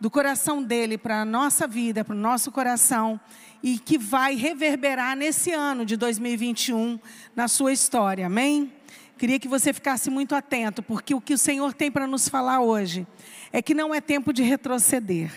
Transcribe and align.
do 0.00 0.10
coração 0.10 0.62
dele 0.62 0.96
para 0.96 1.22
a 1.22 1.24
nossa 1.24 1.66
vida, 1.66 2.04
para 2.04 2.14
o 2.14 2.18
nosso 2.18 2.52
coração, 2.52 3.18
e 3.62 3.78
que 3.78 3.98
vai 3.98 4.34
reverberar 4.36 5.16
nesse 5.16 5.50
ano 5.52 5.84
de 5.84 5.96
2021 5.96 7.00
na 7.34 7.48
sua 7.48 7.72
história, 7.72 8.26
amém? 8.26 8.72
Queria 9.18 9.40
que 9.40 9.48
você 9.48 9.72
ficasse 9.72 10.10
muito 10.10 10.34
atento, 10.34 10.82
porque 10.82 11.14
o 11.14 11.20
que 11.20 11.34
o 11.34 11.38
Senhor 11.38 11.72
tem 11.72 11.90
para 11.90 12.06
nos 12.06 12.28
falar 12.28 12.60
hoje 12.60 13.06
é 13.52 13.62
que 13.62 13.72
não 13.72 13.94
é 13.94 14.00
tempo 14.00 14.32
de 14.32 14.42
retroceder. 14.42 15.32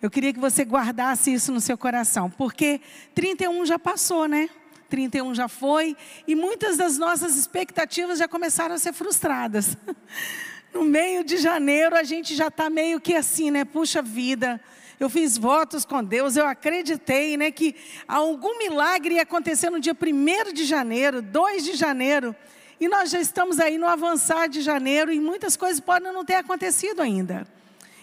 Eu 0.00 0.10
queria 0.10 0.32
que 0.32 0.40
você 0.40 0.64
guardasse 0.64 1.32
isso 1.32 1.52
no 1.52 1.60
seu 1.60 1.78
coração, 1.78 2.28
porque 2.28 2.80
31 3.14 3.64
já 3.64 3.78
passou, 3.78 4.26
né? 4.26 4.50
31 4.88 5.34
já 5.34 5.48
foi, 5.48 5.96
e 6.26 6.34
muitas 6.34 6.76
das 6.76 6.98
nossas 6.98 7.36
expectativas 7.36 8.18
já 8.18 8.26
começaram 8.26 8.74
a 8.74 8.78
ser 8.78 8.92
frustradas. 8.92 9.76
No 10.72 10.84
meio 10.84 11.22
de 11.22 11.36
janeiro 11.36 11.94
a 11.94 12.02
gente 12.02 12.34
já 12.34 12.48
está 12.48 12.70
meio 12.70 13.00
que 13.00 13.14
assim, 13.14 13.50
né? 13.50 13.64
Puxa 13.64 14.00
vida, 14.00 14.60
eu 14.98 15.10
fiz 15.10 15.36
votos 15.36 15.84
com 15.84 16.02
Deus, 16.02 16.36
eu 16.36 16.46
acreditei, 16.46 17.36
né? 17.36 17.50
Que 17.50 17.76
algum 18.08 18.56
milagre 18.56 19.16
ia 19.16 19.22
acontecer 19.22 19.68
no 19.68 19.78
dia 19.78 19.94
1 19.94 20.52
de 20.52 20.64
janeiro, 20.64 21.20
2 21.20 21.64
de 21.64 21.74
janeiro, 21.74 22.34
e 22.80 22.88
nós 22.88 23.10
já 23.10 23.20
estamos 23.20 23.60
aí 23.60 23.76
no 23.76 23.86
avançar 23.86 24.48
de 24.48 24.62
janeiro 24.62 25.12
e 25.12 25.20
muitas 25.20 25.56
coisas 25.56 25.78
podem 25.78 26.12
não 26.12 26.24
ter 26.24 26.36
acontecido 26.36 27.00
ainda. 27.00 27.46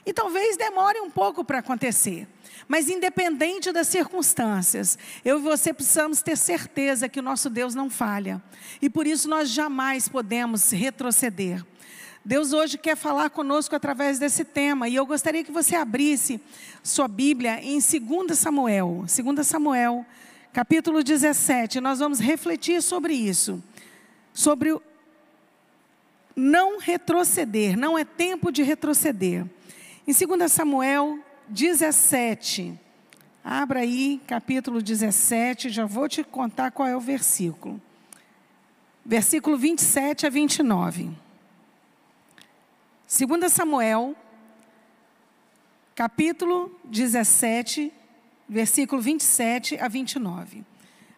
E 0.06 0.14
talvez 0.14 0.56
demore 0.56 1.00
um 1.02 1.10
pouco 1.10 1.44
para 1.44 1.60
acontecer. 1.60 2.28
Mas 2.68 2.88
independente 2.88 3.72
das 3.72 3.88
circunstâncias, 3.88 4.98
eu 5.26 5.40
e 5.40 5.42
você 5.42 5.74
precisamos 5.74 6.22
ter 6.22 6.38
certeza 6.38 7.10
que 7.10 7.20
o 7.20 7.24
nosso 7.24 7.50
Deus 7.50 7.74
não 7.74 7.90
falha. 7.90 8.42
E 8.82 8.90
por 8.90 9.08
isso 9.08 9.28
nós 9.28 9.50
jamais 9.50 10.08
podemos 10.08 10.72
retroceder. 10.72 11.64
Deus 12.24 12.52
hoje 12.52 12.78
quer 12.78 12.98
falar 12.98 13.30
conosco 13.30 13.76
através 13.76 14.20
desse 14.20 14.44
tema, 14.44 14.90
e 14.90 14.96
eu 14.96 15.06
gostaria 15.06 15.44
que 15.44 15.52
você 15.52 15.76
abrisse 15.76 16.40
sua 16.84 17.08
Bíblia 17.08 17.64
em 17.64 17.80
2 17.80 18.38
Samuel, 18.38 19.06
2 19.08 19.48
Samuel, 19.48 20.06
capítulo 20.52 21.02
17. 21.02 21.80
Nós 21.80 22.00
vamos 22.00 22.20
refletir 22.20 22.82
sobre 22.82 23.14
isso, 23.14 23.64
sobre 24.34 24.74
o 24.74 24.82
não 26.36 26.80
retroceder, 26.80 27.78
não 27.78 27.98
é 27.98 28.06
tempo 28.06 28.52
de 28.52 28.64
retroceder. 28.64 29.46
Em 30.08 30.14
2 30.14 30.52
Samuel 30.52 31.20
17, 31.48 32.80
abra 33.44 33.80
aí, 33.80 34.22
capítulo 34.28 34.82
17, 34.82 35.70
já 35.70 35.86
vou 35.86 36.08
te 36.08 36.24
contar 36.24 36.72
qual 36.72 36.88
é 36.88 36.96
o 36.96 37.00
versículo. 37.00 37.82
Versículo 39.06 39.58
27 39.58 40.28
a 40.28 40.30
29. 40.30 41.10
2 43.12 43.50
Samuel, 43.50 44.16
capítulo 45.96 46.80
17, 46.84 47.92
versículo 48.48 49.02
27 49.02 49.80
a 49.80 49.88
29. 49.88 50.64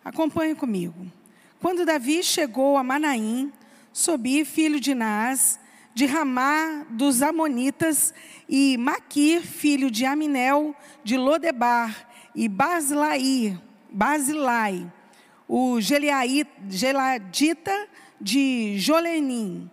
Acompanhe 0.02 0.56
comigo. 0.56 1.11
Quando 1.59 1.86
Davi 1.86 2.23
chegou 2.23 2.78
a 2.78 2.83
Manaim, 2.83 3.52
Sobi, 3.92 4.45
filho 4.45 4.80
de 4.80 4.95
Naas, 4.95 5.59
de 5.94 6.06
Ramá 6.06 6.86
dos 6.92 7.22
Amonitas, 7.22 8.14
e 8.48 8.78
Maquir, 8.78 9.42
filho 9.42 9.92
de 9.92 10.05
Aminel, 10.05 10.73
de 11.03 11.17
Lodebar, 11.17 12.08
e 12.33 12.48
Basilai, 12.48 13.61
Basilai 13.92 14.89
o 15.45 15.78
Geladita 15.81 17.73
de 18.22 18.80
Jolenim, 18.80 19.70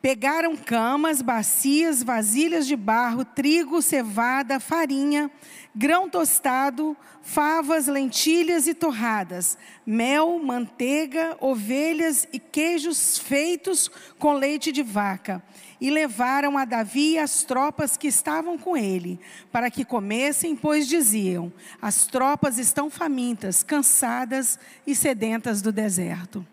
Pegaram 0.00 0.56
camas, 0.56 1.20
bacias, 1.20 2.04
vasilhas 2.04 2.68
de 2.68 2.76
barro, 2.76 3.24
trigo, 3.24 3.82
cevada, 3.82 4.60
farinha, 4.60 5.28
grão 5.74 6.08
tostado, 6.08 6.96
favas, 7.20 7.88
lentilhas 7.88 8.68
e 8.68 8.74
torradas, 8.74 9.58
mel, 9.84 10.38
manteiga, 10.38 11.36
ovelhas 11.40 12.28
e 12.32 12.38
queijos 12.38 13.18
feitos 13.18 13.90
com 14.20 14.34
leite 14.34 14.70
de 14.70 14.84
vaca. 14.84 15.42
E 15.80 15.90
levaram 15.90 16.56
a 16.56 16.64
Davi 16.64 17.18
as 17.18 17.42
tropas 17.42 17.96
que 17.96 18.06
estavam 18.06 18.56
com 18.56 18.76
ele, 18.76 19.18
para 19.50 19.68
que 19.68 19.84
comessem, 19.84 20.54
pois 20.54 20.86
diziam: 20.86 21.52
As 21.82 22.06
tropas 22.06 22.56
estão 22.56 22.88
famintas, 22.88 23.64
cansadas 23.64 24.60
e 24.86 24.94
sedentas 24.94 25.60
do 25.60 25.72
deserto. 25.72 26.46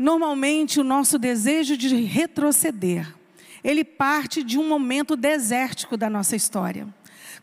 Normalmente 0.00 0.80
o 0.80 0.82
nosso 0.82 1.18
desejo 1.18 1.76
de 1.76 1.94
retroceder, 1.94 3.14
ele 3.62 3.84
parte 3.84 4.42
de 4.42 4.58
um 4.58 4.66
momento 4.66 5.14
desértico 5.14 5.94
da 5.94 6.08
nossa 6.08 6.34
história. 6.34 6.88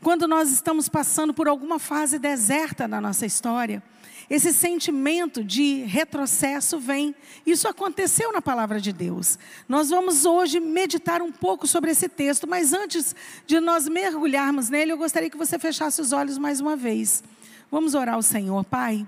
Quando 0.02 0.28
nós 0.28 0.50
estamos 0.52 0.90
passando 0.90 1.36
por 1.36 1.48
alguma 1.48 1.78
fase 1.78 2.18
deserta 2.18 2.88
na 2.88 3.00
nossa 3.00 3.28
história, 3.28 3.84
esse 4.28 4.52
sentimento 4.52 5.44
de 5.44 5.84
retrocesso 5.84 6.80
vem. 6.80 7.14
Isso 7.46 7.68
aconteceu 7.68 8.34
na 8.34 8.42
palavra 8.42 8.82
de 8.82 8.92
Deus. 8.92 9.38
Nós 9.70 9.92
vamos 9.92 10.26
hoje 10.26 10.60
meditar 10.60 11.22
um 11.22 11.32
pouco 11.32 11.68
sobre 11.68 11.92
esse 11.92 12.10
texto, 12.10 12.48
mas 12.48 12.74
antes 12.74 13.16
de 13.46 13.60
nós 13.60 13.88
mergulharmos 13.88 14.68
nele, 14.68 14.94
eu 14.94 14.98
gostaria 14.98 15.30
que 15.30 15.38
você 15.38 15.60
fechasse 15.60 16.02
os 16.02 16.12
olhos 16.12 16.40
mais 16.40 16.60
uma 16.60 16.76
vez. 16.76 17.24
Vamos 17.70 17.94
orar 17.94 18.16
ao 18.16 18.24
Senhor, 18.24 18.64
Pai. 18.64 19.06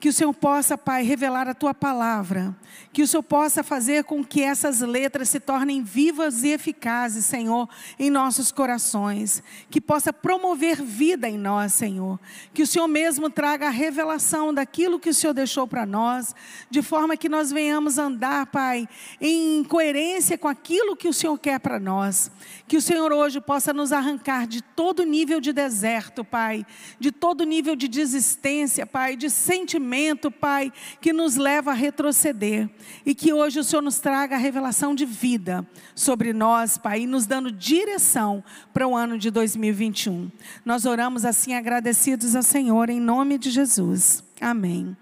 Que 0.00 0.10
o 0.10 0.12
Senhor 0.12 0.32
possa, 0.32 0.78
Pai, 0.78 1.02
revelar 1.02 1.48
a 1.48 1.54
tua 1.54 1.74
palavra. 1.74 2.54
Que 2.92 3.02
o 3.02 3.08
Senhor 3.08 3.22
possa 3.22 3.64
fazer 3.64 4.04
com 4.04 4.24
que 4.24 4.40
essas 4.40 4.80
letras 4.80 5.28
se 5.28 5.40
tornem 5.40 5.82
vivas 5.82 6.44
e 6.44 6.50
eficazes, 6.50 7.24
Senhor, 7.24 7.68
em 7.98 8.08
nossos 8.08 8.52
corações. 8.52 9.42
Que 9.68 9.80
possa 9.80 10.12
promover 10.12 10.80
vida 10.80 11.28
em 11.28 11.36
nós, 11.36 11.72
Senhor. 11.72 12.18
Que 12.54 12.62
o 12.62 12.66
Senhor 12.66 12.86
mesmo 12.86 13.28
traga 13.28 13.66
a 13.66 13.70
revelação 13.70 14.54
daquilo 14.54 15.00
que 15.00 15.10
o 15.10 15.14
Senhor 15.14 15.32
deixou 15.32 15.66
para 15.66 15.84
nós, 15.84 16.32
de 16.70 16.80
forma 16.80 17.16
que 17.16 17.28
nós 17.28 17.50
venhamos 17.50 17.98
andar, 17.98 18.46
Pai, 18.46 18.88
em 19.20 19.64
coerência 19.64 20.38
com 20.38 20.46
aquilo 20.46 20.96
que 20.96 21.08
o 21.08 21.12
Senhor 21.12 21.36
quer 21.38 21.58
para 21.58 21.80
nós. 21.80 22.30
Que 22.68 22.76
o 22.76 22.82
Senhor 22.82 23.12
hoje 23.12 23.40
possa 23.40 23.72
nos 23.72 23.90
arrancar 23.90 24.46
de 24.46 24.62
todo 24.62 25.02
nível 25.02 25.40
de 25.40 25.52
deserto, 25.52 26.24
Pai, 26.24 26.64
de 27.00 27.10
todo 27.10 27.42
nível 27.42 27.74
de 27.74 27.88
desistência, 27.88 28.86
Pai, 28.86 29.16
de 29.16 29.28
sentimento 29.28 29.87
Pai, 30.30 30.72
que 31.00 31.12
nos 31.12 31.36
leva 31.36 31.70
a 31.70 31.74
retroceder. 31.74 32.68
E 33.04 33.14
que 33.14 33.32
hoje 33.32 33.60
o 33.60 33.64
Senhor 33.64 33.82
nos 33.82 33.98
traga 33.98 34.36
a 34.36 34.38
revelação 34.38 34.94
de 34.94 35.04
vida 35.04 35.66
sobre 35.94 36.32
nós, 36.32 36.76
Pai, 36.76 37.00
e 37.00 37.06
nos 37.06 37.26
dando 37.26 37.50
direção 37.50 38.42
para 38.72 38.86
o 38.86 38.96
ano 38.96 39.18
de 39.18 39.30
2021. 39.30 40.30
Nós 40.64 40.84
oramos 40.84 41.24
assim 41.24 41.54
agradecidos 41.54 42.36
ao 42.36 42.42
Senhor, 42.42 42.90
em 42.90 43.00
nome 43.00 43.38
de 43.38 43.50
Jesus. 43.50 44.22
Amém. 44.40 44.96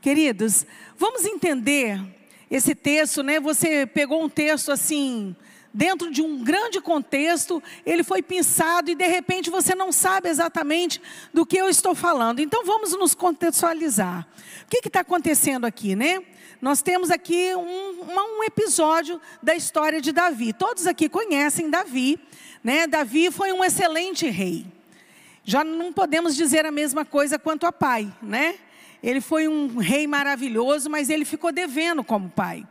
Queridos, 0.00 0.64
vamos 0.96 1.24
entender 1.24 2.00
esse 2.50 2.74
texto, 2.74 3.22
né? 3.22 3.40
Você 3.40 3.86
pegou 3.86 4.22
um 4.22 4.28
texto 4.28 4.72
assim 4.72 5.34
dentro 5.72 6.10
de 6.10 6.22
um 6.22 6.42
grande 6.42 6.80
contexto, 6.80 7.62
ele 7.84 8.02
foi 8.02 8.22
pensado 8.22 8.90
e 8.90 8.94
de 8.94 9.06
repente 9.06 9.50
você 9.50 9.74
não 9.74 9.92
sabe 9.92 10.28
exatamente 10.28 11.00
do 11.32 11.44
que 11.44 11.56
eu 11.56 11.68
estou 11.68 11.94
falando. 11.94 12.40
Então 12.40 12.64
vamos 12.64 12.92
nos 12.92 13.14
contextualizar. 13.14 14.26
O 14.64 14.70
que 14.70 14.88
está 14.88 15.00
acontecendo 15.00 15.64
aqui, 15.64 15.94
né? 15.94 16.22
Nós 16.60 16.82
temos 16.82 17.10
aqui 17.10 17.54
um, 17.54 18.40
um 18.40 18.44
episódio 18.44 19.20
da 19.42 19.54
história 19.54 20.00
de 20.00 20.10
Davi. 20.10 20.52
Todos 20.52 20.86
aqui 20.86 21.08
conhecem 21.08 21.70
Davi, 21.70 22.18
né? 22.64 22.86
Davi 22.86 23.30
foi 23.30 23.52
um 23.52 23.64
excelente 23.64 24.28
rei. 24.28 24.66
Já 25.44 25.62
não 25.62 25.92
podemos 25.92 26.34
dizer 26.34 26.66
a 26.66 26.70
mesma 26.70 27.04
coisa 27.04 27.38
quanto 27.38 27.66
a 27.66 27.72
pai, 27.72 28.12
né? 28.20 28.56
Ele 29.02 29.20
foi 29.20 29.46
um 29.46 29.78
rei 29.78 30.06
maravilhoso, 30.06 30.90
mas 30.90 31.08
ele 31.08 31.24
ficou 31.24 31.52
devendo 31.52 32.02
como 32.02 32.28
pai. 32.28 32.66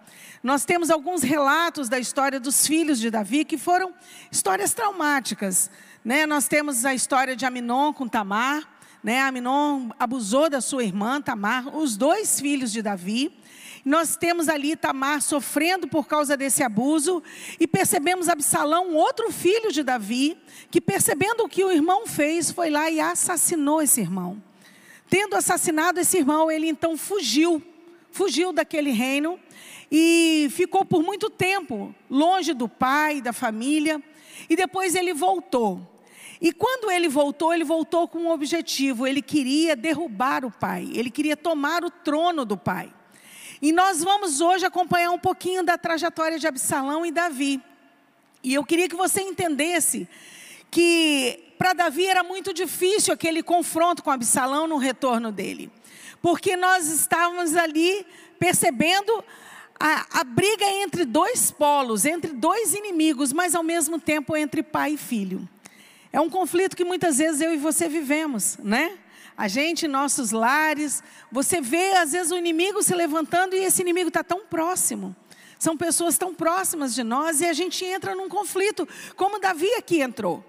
Nós 0.48 0.64
temos 0.64 0.90
alguns 0.90 1.24
relatos 1.24 1.90
da 1.90 2.00
história 2.00 2.40
dos 2.40 2.66
filhos 2.66 3.02
de 3.02 3.12
Davi 3.12 3.44
que 3.44 3.58
foram 3.58 3.94
histórias 4.32 4.74
traumáticas. 4.74 5.70
Né? 6.06 6.26
Nós 6.26 6.48
temos 6.48 6.86
a 6.86 6.94
história 6.94 7.36
de 7.36 7.46
Aminon 7.46 7.92
com 7.92 8.08
Tamar. 8.08 8.66
Né? 9.04 9.20
Aminon 9.20 9.90
abusou 10.00 10.50
da 10.50 10.62
sua 10.62 10.86
irmã 10.86 11.22
Tamar, 11.22 11.76
os 11.76 11.98
dois 11.98 12.40
filhos 12.40 12.72
de 12.72 12.82
Davi. 12.82 13.38
Nós 13.84 14.16
temos 14.16 14.48
ali 14.48 14.78
Tamar 14.78 15.22
sofrendo 15.22 15.86
por 15.86 16.08
causa 16.08 16.38
desse 16.38 16.64
abuso 16.64 17.22
e 17.60 17.68
percebemos 17.68 18.30
Absalão, 18.30 18.94
outro 18.94 19.30
filho 19.34 19.70
de 19.70 19.84
Davi, 19.84 20.38
que 20.72 20.80
percebendo 20.80 21.44
o 21.44 21.50
que 21.50 21.66
o 21.66 21.72
irmão 21.74 22.08
fez, 22.08 22.52
foi 22.52 22.70
lá 22.70 22.90
e 22.90 23.02
assassinou 23.02 23.82
esse 23.82 24.00
irmão. 24.00 24.42
Tendo 25.10 25.36
assassinado 25.36 26.00
esse 26.00 26.18
irmão, 26.18 26.50
ele 26.50 26.70
então 26.70 26.96
fugiu, 26.96 27.62
fugiu 28.14 28.54
daquele 28.54 28.92
reino 28.92 29.38
e 29.92 30.48
ficou 30.52 30.84
por 30.84 31.02
muito 31.02 31.30
tempo 31.30 31.94
longe 32.10 32.54
do 32.54 32.68
pai, 32.68 33.22
da 33.22 33.32
família, 33.32 34.02
e 34.50 34.56
depois 34.56 34.96
ele 34.96 35.14
voltou. 35.14 35.82
E 36.40 36.52
quando 36.52 36.92
ele 36.92 37.08
voltou, 37.08 37.54
ele 37.54 37.64
voltou 37.64 38.08
com 38.08 38.20
um 38.20 38.32
objetivo: 38.32 39.08
ele 39.08 39.22
queria 39.22 39.76
derrubar 39.76 40.46
o 40.46 40.52
pai, 40.52 40.90
ele 40.94 41.10
queria 41.10 41.36
tomar 41.36 41.84
o 41.84 41.90
trono 41.90 42.46
do 42.46 42.58
pai. 42.58 42.94
E 43.62 43.72
nós 43.72 44.04
vamos 44.04 44.40
hoje 44.40 44.66
acompanhar 44.66 45.12
um 45.12 45.18
pouquinho 45.18 45.64
da 45.64 45.78
trajetória 45.78 46.38
de 46.38 46.46
Absalão 46.46 47.06
e 47.06 47.12
Davi. 47.12 47.60
E 48.44 48.54
eu 48.54 48.64
queria 48.64 48.88
que 48.88 48.96
você 48.96 49.22
entendesse 49.22 50.08
que 50.70 51.54
para 51.58 51.74
Davi 51.74 52.06
era 52.06 52.24
muito 52.24 52.54
difícil 52.54 53.14
aquele 53.14 53.42
confronto 53.42 54.04
com 54.04 54.12
Absalão 54.12 54.68
no 54.68 54.78
retorno 54.78 55.32
dele, 55.32 55.72
porque 56.22 56.56
nós 56.56 56.88
estávamos 56.88 57.56
ali 57.56 58.06
percebendo 58.38 59.24
a, 59.80 60.22
a, 60.22 60.24
briga 60.24 60.66
entre 60.66 61.06
dois 61.06 61.52
polos, 61.52 62.06
entre 62.06 62.34
dois 62.34 62.74
inimigos, 62.74 63.32
mas 63.32 63.54
ao 63.54 63.64
mesmo 63.64 64.00
tempo 64.00 64.36
entre 64.36 64.64
pai 64.64 64.94
e 64.94 64.98
filho. 64.98 65.48
É 66.12 66.20
um 66.20 66.30
conflito 66.30 66.76
que 66.76 66.84
muitas 66.84 67.18
vezes 67.18 67.42
eu 67.42 67.54
e 67.54 67.58
você 67.58 67.88
vivemos, 67.88 68.58
né? 68.64 68.98
A 69.38 69.48
gente, 69.48 69.88
nossos 69.88 70.32
lares, 70.32 71.04
você 71.32 71.62
vê 71.62 71.92
às 71.92 72.12
vezes 72.12 72.32
o 72.32 72.38
inimigo 72.38 72.82
se 72.82 72.96
levantando 72.96 73.56
e 73.56 73.64
esse 73.64 73.82
inimigo 73.82 74.08
está 74.08 74.24
tão 74.24 74.46
próximo. 74.48 75.16
São 75.60 75.78
pessoas 75.78 76.18
tão 76.18 76.34
próximas 76.34 76.96
de 76.96 77.04
nós 77.04 77.42
e 77.42 77.46
a 77.46 77.54
gente 77.54 77.86
entra 77.86 78.16
num 78.16 78.30
conflito, 78.30 78.88
como 79.16 79.40
Davi 79.40 79.72
aqui 79.76 80.02
entrou. 80.02 80.44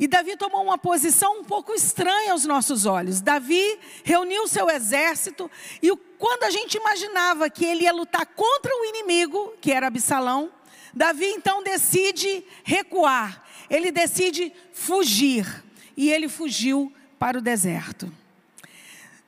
E 0.00 0.08
Davi 0.08 0.34
tomou 0.34 0.62
uma 0.64 0.78
posição 0.78 1.40
um 1.40 1.44
pouco 1.44 1.74
estranha 1.74 2.32
aos 2.32 2.46
nossos 2.46 2.86
olhos. 2.86 3.20
Davi 3.20 3.78
reuniu 4.02 4.48
seu 4.48 4.70
exército 4.70 5.50
e 5.82 5.94
quando 6.18 6.44
a 6.44 6.50
gente 6.50 6.78
imaginava 6.78 7.50
que 7.50 7.66
ele 7.66 7.84
ia 7.84 7.92
lutar 7.92 8.24
contra 8.24 8.74
o 8.74 8.84
inimigo, 8.86 9.52
que 9.60 9.70
era 9.70 9.88
Absalão, 9.88 10.50
Davi 10.94 11.26
então 11.26 11.62
decide 11.62 12.42
recuar. 12.64 13.44
Ele 13.68 13.92
decide 13.92 14.50
fugir. 14.72 15.62
E 15.94 16.10
ele 16.10 16.30
fugiu 16.30 16.90
para 17.18 17.36
o 17.36 17.42
deserto. 17.42 18.10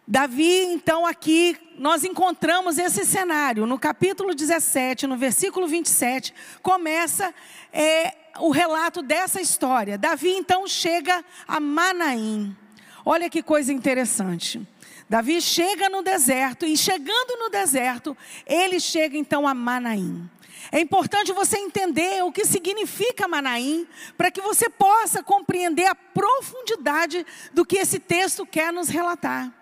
Davi, 0.08 0.64
então, 0.64 1.04
aqui 1.04 1.54
nós 1.82 2.04
encontramos 2.04 2.78
esse 2.78 3.04
cenário. 3.04 3.66
No 3.66 3.76
capítulo 3.76 4.36
17, 4.36 5.04
no 5.08 5.16
versículo 5.16 5.66
27, 5.66 6.32
começa 6.62 7.34
é, 7.72 8.14
o 8.38 8.52
relato 8.52 9.02
dessa 9.02 9.40
história. 9.40 9.98
Davi, 9.98 10.30
então, 10.30 10.64
chega 10.68 11.24
a 11.46 11.58
Manaim. 11.58 12.56
Olha 13.04 13.28
que 13.28 13.42
coisa 13.42 13.72
interessante. 13.72 14.64
Davi 15.10 15.42
chega 15.42 15.88
no 15.88 16.02
deserto, 16.02 16.64
e 16.64 16.76
chegando 16.76 17.36
no 17.36 17.50
deserto, 17.50 18.16
ele 18.46 18.78
chega 18.78 19.16
então 19.16 19.46
a 19.48 19.52
Manaim. 19.52 20.30
É 20.70 20.80
importante 20.80 21.32
você 21.32 21.58
entender 21.58 22.22
o 22.22 22.30
que 22.30 22.44
significa 22.44 23.26
Manaim, 23.26 23.88
para 24.16 24.30
que 24.30 24.40
você 24.40 24.70
possa 24.70 25.20
compreender 25.20 25.86
a 25.86 25.96
profundidade 25.96 27.26
do 27.52 27.66
que 27.66 27.78
esse 27.78 27.98
texto 27.98 28.46
quer 28.46 28.72
nos 28.72 28.88
relatar. 28.88 29.52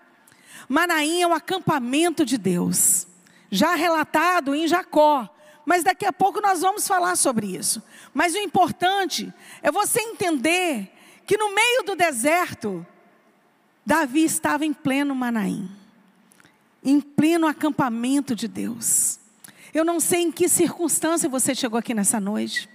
Manaim 0.71 1.21
é 1.21 1.27
o 1.27 1.33
acampamento 1.33 2.25
de 2.25 2.37
Deus, 2.37 3.05
já 3.51 3.75
relatado 3.75 4.55
em 4.55 4.65
Jacó, 4.69 5.27
mas 5.65 5.83
daqui 5.83 6.05
a 6.05 6.13
pouco 6.13 6.39
nós 6.39 6.61
vamos 6.61 6.87
falar 6.87 7.17
sobre 7.17 7.57
isso. 7.57 7.83
Mas 8.13 8.33
o 8.35 8.37
importante 8.37 9.33
é 9.61 9.69
você 9.69 9.99
entender 9.99 10.89
que 11.27 11.35
no 11.35 11.53
meio 11.53 11.83
do 11.83 11.93
deserto, 11.93 12.87
Davi 13.85 14.23
estava 14.23 14.65
em 14.65 14.71
pleno 14.71 15.13
Manaim, 15.13 15.69
em 16.81 17.01
pleno 17.01 17.47
acampamento 17.47 18.33
de 18.33 18.47
Deus. 18.47 19.19
Eu 19.73 19.83
não 19.83 19.99
sei 19.99 20.21
em 20.21 20.31
que 20.31 20.47
circunstância 20.47 21.27
você 21.27 21.53
chegou 21.53 21.79
aqui 21.79 21.93
nessa 21.93 22.17
noite. 22.17 22.69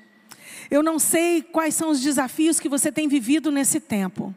Eu 0.70 0.82
não 0.82 0.98
sei 0.98 1.40
quais 1.40 1.75
são 1.75 1.88
os 1.88 2.02
desafios 2.02 2.60
que 2.60 2.69
você 2.69 2.93
tem 2.93 3.08
vivido 3.08 3.50
nesse 3.50 3.81
tempo. 3.81 4.34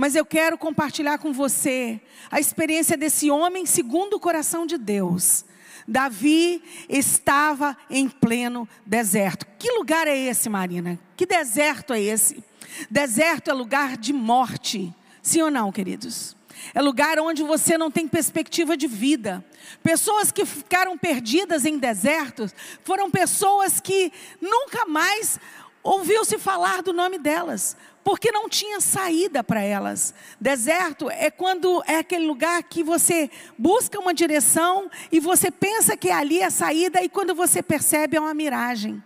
Mas 0.00 0.14
eu 0.14 0.24
quero 0.24 0.56
compartilhar 0.56 1.18
com 1.18 1.30
você 1.30 2.00
a 2.30 2.40
experiência 2.40 2.96
desse 2.96 3.30
homem 3.30 3.66
segundo 3.66 4.14
o 4.14 4.18
coração 4.18 4.64
de 4.64 4.78
Deus. 4.78 5.44
Davi 5.86 6.62
estava 6.88 7.76
em 7.90 8.08
pleno 8.08 8.66
deserto. 8.86 9.46
Que 9.58 9.70
lugar 9.72 10.08
é 10.08 10.16
esse, 10.16 10.48
Marina? 10.48 10.98
Que 11.14 11.26
deserto 11.26 11.92
é 11.92 12.00
esse? 12.00 12.42
Deserto 12.90 13.50
é 13.50 13.52
lugar 13.52 13.98
de 13.98 14.14
morte. 14.14 14.90
Sim 15.20 15.42
ou 15.42 15.50
não, 15.50 15.70
queridos? 15.70 16.34
É 16.74 16.80
lugar 16.80 17.18
onde 17.18 17.42
você 17.42 17.76
não 17.76 17.90
tem 17.90 18.08
perspectiva 18.08 18.78
de 18.78 18.86
vida. 18.86 19.44
Pessoas 19.82 20.32
que 20.32 20.46
ficaram 20.46 20.96
perdidas 20.96 21.66
em 21.66 21.76
desertos 21.76 22.54
foram 22.84 23.10
pessoas 23.10 23.80
que 23.80 24.10
nunca 24.40 24.86
mais 24.86 25.38
ouviu-se 25.82 26.38
falar 26.38 26.82
do 26.82 26.92
nome 26.92 27.18
delas, 27.18 27.76
porque 28.02 28.32
não 28.32 28.48
tinha 28.48 28.80
saída 28.80 29.44
para 29.44 29.62
elas. 29.62 30.14
Deserto 30.40 31.10
é 31.10 31.30
quando 31.30 31.82
é 31.86 31.98
aquele 31.98 32.26
lugar 32.26 32.62
que 32.62 32.82
você 32.82 33.30
busca 33.58 33.98
uma 33.98 34.14
direção 34.14 34.90
e 35.12 35.20
você 35.20 35.50
pensa 35.50 35.96
que 35.96 36.10
ali 36.10 36.40
é 36.40 36.46
a 36.46 36.50
saída 36.50 37.02
e 37.02 37.08
quando 37.08 37.34
você 37.34 37.62
percebe 37.62 38.16
é 38.16 38.20
uma 38.20 38.34
miragem. 38.34 39.02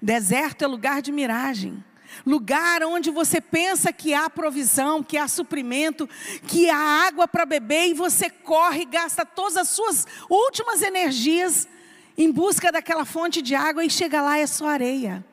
Deserto 0.00 0.64
é 0.64 0.66
lugar 0.66 1.02
de 1.02 1.12
miragem 1.12 1.84
lugar 2.26 2.82
onde 2.82 3.10
você 3.10 3.40
pensa 3.40 3.92
que 3.92 4.12
há 4.12 4.28
provisão, 4.28 5.02
que 5.02 5.16
há 5.16 5.28
suprimento, 5.28 6.08
que 6.46 6.68
há 6.68 7.06
água 7.06 7.26
para 7.28 7.46
beber 7.46 7.88
e 7.88 7.94
você 7.94 8.28
corre 8.28 8.82
e 8.82 8.86
gasta 8.86 9.24
todas 9.24 9.56
as 9.56 9.68
suas 9.68 10.06
últimas 10.28 10.82
energias 10.82 11.68
em 12.16 12.30
busca 12.30 12.70
daquela 12.70 13.04
fonte 13.04 13.40
de 13.40 13.54
água 13.54 13.84
e 13.84 13.90
chega 13.90 14.20
lá 14.20 14.38
é 14.38 14.46
só 14.46 14.66
areia. 14.66 15.24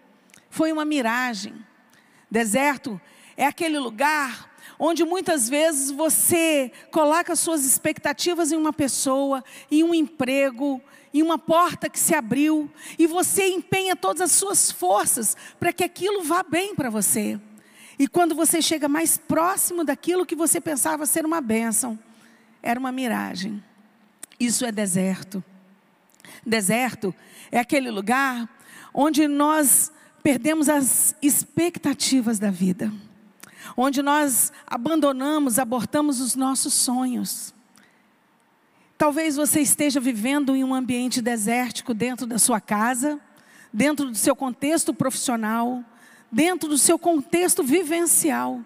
Foi 0.49 0.71
uma 0.71 0.85
miragem. 0.85 1.66
Deserto 2.29 2.99
é 3.35 3.45
aquele 3.45 3.79
lugar 3.79 4.51
onde 4.79 5.03
muitas 5.03 5.49
vezes 5.49 5.91
você 5.91 6.71
coloca 6.91 7.35
suas 7.35 7.65
expectativas 7.65 8.51
em 8.51 8.55
uma 8.55 8.73
pessoa, 8.73 9.43
em 9.71 9.83
um 9.83 9.93
emprego, 9.93 10.81
em 11.13 11.23
uma 11.23 11.37
porta 11.37 11.89
que 11.89 11.99
se 11.99 12.13
abriu, 12.13 12.69
e 12.99 13.07
você 13.07 13.47
empenha 13.47 13.95
todas 13.95 14.21
as 14.21 14.31
suas 14.33 14.71
forças 14.71 15.35
para 15.59 15.73
que 15.73 15.83
aquilo 15.83 16.21
vá 16.23 16.43
bem 16.43 16.75
para 16.75 16.89
você. 16.89 17.39
E 17.97 18.07
quando 18.07 18.35
você 18.35 18.61
chega 18.61 18.87
mais 18.87 19.17
próximo 19.17 19.83
daquilo 19.83 20.25
que 20.25 20.35
você 20.35 20.61
pensava 20.61 21.05
ser 21.05 21.25
uma 21.25 21.41
bênção, 21.41 21.97
era 22.61 22.79
uma 22.79 22.91
miragem. 22.91 23.63
Isso 24.39 24.65
é 24.65 24.71
deserto. 24.71 25.43
Deserto 26.45 27.15
é 27.51 27.57
aquele 27.57 27.89
lugar 27.89 28.47
onde 28.93 29.27
nós 29.27 29.91
perdemos 30.27 30.67
as 30.67 31.15
expectativas 31.21 32.37
da 32.37 32.51
vida, 32.51 32.91
onde 33.77 34.01
nós 34.01 34.51
abandonamos, 34.67 35.57
abortamos 35.57 36.19
os 36.19 36.35
nossos 36.35 36.73
sonhos. 36.73 37.53
Talvez 38.97 39.37
você 39.37 39.61
esteja 39.61 40.01
vivendo 40.01 40.53
em 40.53 40.65
um 40.65 40.75
ambiente 40.75 41.21
desértico 41.21 41.93
dentro 41.93 42.27
da 42.27 42.37
sua 42.37 42.59
casa, 42.59 43.21
dentro 43.71 44.11
do 44.11 44.17
seu 44.17 44.35
contexto 44.35 44.93
profissional, 44.93 45.81
dentro 46.29 46.67
do 46.67 46.77
seu 46.77 46.99
contexto 46.99 47.63
vivencial. 47.63 48.59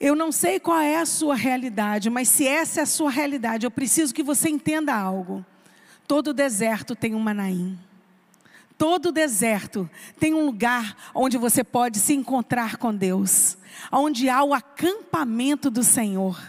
Eu 0.00 0.16
não 0.16 0.32
sei 0.32 0.58
qual 0.58 0.80
é 0.80 0.96
a 0.96 1.04
sua 1.04 1.34
realidade, 1.34 2.08
mas 2.08 2.26
se 2.26 2.46
essa 2.46 2.80
é 2.80 2.84
a 2.84 2.86
sua 2.86 3.10
realidade, 3.10 3.66
eu 3.66 3.70
preciso 3.70 4.14
que 4.14 4.22
você 4.22 4.48
entenda 4.48 4.94
algo. 4.94 5.44
Todo 6.06 6.32
deserto 6.32 6.96
tem 6.96 7.14
um 7.14 7.20
Manaim. 7.20 7.78
Todo 8.78 9.10
deserto 9.10 9.90
tem 10.20 10.32
um 10.32 10.46
lugar 10.46 10.96
onde 11.12 11.36
você 11.36 11.64
pode 11.64 11.98
se 11.98 12.14
encontrar 12.14 12.76
com 12.76 12.94
Deus, 12.94 13.58
onde 13.90 14.28
há 14.28 14.44
o 14.44 14.54
acampamento 14.54 15.68
do 15.68 15.82
Senhor. 15.82 16.40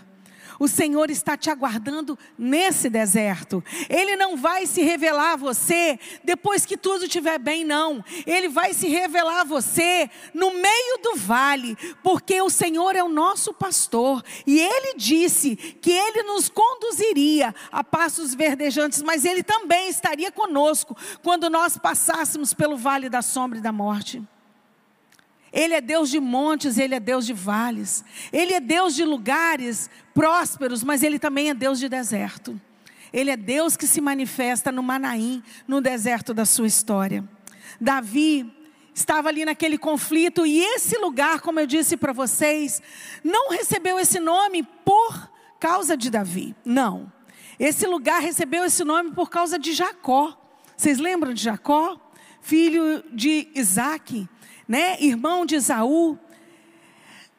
O 0.60 0.68
Senhor 0.68 1.10
está 1.10 1.38
te 1.38 1.50
aguardando 1.50 2.20
nesse 2.38 2.90
deserto. 2.90 3.64
Ele 3.90 4.18
não 4.18 4.36
vai 4.36 4.66
se 4.66 4.82
revelar 4.82 5.34
a 5.34 5.38
você 5.38 5.98
depois 6.24 6.66
que 6.66 6.76
tudo 6.76 7.06
estiver 7.06 7.40
bem, 7.40 7.64
não. 7.64 8.04
Ele 8.28 8.50
vai 8.50 8.74
se 8.74 8.88
revelar 8.90 9.42
a 9.42 9.46
você 9.46 10.10
no 10.34 10.52
meio 10.52 11.00
do 11.02 11.16
vale, 11.16 11.78
porque 12.04 12.42
o 12.42 12.50
Senhor 12.50 12.96
é 12.96 13.04
o 13.04 13.08
nosso 13.08 13.54
pastor. 13.54 14.22
E 14.46 14.60
ele 14.60 14.96
disse 14.98 15.56
que 15.56 15.92
ele 15.92 16.24
nos 16.24 16.50
conduziria 16.50 17.56
a 17.72 17.84
passos 17.84 18.36
verdejantes, 18.36 19.02
mas 19.02 19.24
ele 19.24 19.42
também 19.42 19.90
estaria 19.90 20.32
conosco 20.32 20.96
quando 21.24 21.50
nós 21.50 21.78
passássemos 21.78 22.54
pelo 22.54 22.78
vale 22.78 23.10
da 23.10 23.22
sombra 23.22 23.60
e 23.60 23.62
da 23.62 23.72
morte. 23.72 24.22
Ele 25.52 25.74
é 25.74 25.82
Deus 25.82 26.10
de 26.10 26.20
montes, 26.20 26.78
Ele 26.78 26.96
é 26.96 27.00
Deus 27.00 27.26
de 27.26 27.34
vales. 27.34 28.04
Ele 28.32 28.54
é 28.54 28.60
Deus 28.60 28.96
de 28.96 29.04
lugares 29.04 29.90
prósperos, 30.14 30.84
mas 30.84 31.04
Ele 31.04 31.18
também 31.18 31.50
é 31.50 31.54
Deus 31.54 31.80
de 31.80 31.90
deserto. 31.90 32.60
Ele 33.12 33.32
é 33.32 33.38
Deus 33.38 33.76
que 33.76 33.88
se 33.88 34.00
manifesta 34.00 34.72
no 34.72 34.84
Manaim, 34.84 35.44
no 35.68 35.82
deserto 35.82 36.34
da 36.34 36.46
sua 36.46 36.68
história. 36.68 37.28
Davi 37.82 38.52
estava 38.94 39.30
ali 39.30 39.46
naquele 39.46 39.78
conflito 39.78 40.46
e 40.46 40.60
esse 40.60 40.98
lugar, 40.98 41.42
como 41.42 41.60
eu 41.60 41.66
disse 41.66 41.98
para 41.98 42.14
vocês, 42.14 42.82
não 43.24 43.50
recebeu 43.50 43.98
esse 43.98 44.20
nome 44.20 44.64
por 44.64 45.32
causa 45.60 45.98
de 45.98 46.10
Davi. 46.10 46.56
Não. 46.64 47.12
Esse 47.60 47.88
lugar 47.88 48.22
recebeu 48.22 48.64
esse 48.64 48.84
nome 48.84 49.12
por 49.12 49.30
causa 49.30 49.58
de 49.58 49.74
Jacó. 49.74 50.38
Vocês 50.78 51.00
lembram 51.00 51.34
de 51.34 51.44
Jacó? 51.44 52.00
Filho 52.42 53.04
de 53.12 53.50
Isaac 53.54 54.28
né, 54.70 54.98
irmão 55.02 55.48
de 55.48 55.56
Esaú. 55.56 56.16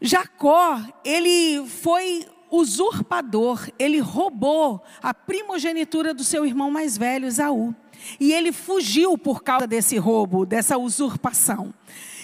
Jacó, 0.01 0.83
ele 1.05 1.65
foi 1.69 2.27
usurpador, 2.51 3.69
ele 3.79 4.01
roubou 4.01 4.83
a 5.01 5.15
primogenitura 5.15 6.13
do 6.13 6.25
seu 6.25 6.45
irmão 6.45 6.73
mais 6.73 6.99
velho, 6.99 7.29
Esaú. 7.29 7.73
E 8.19 8.33
ele 8.33 8.51
fugiu 8.51 9.17
por 9.17 9.45
causa 9.45 9.67
desse 9.67 9.97
roubo, 9.97 10.45
dessa 10.45 10.77
usurpação. 10.77 11.73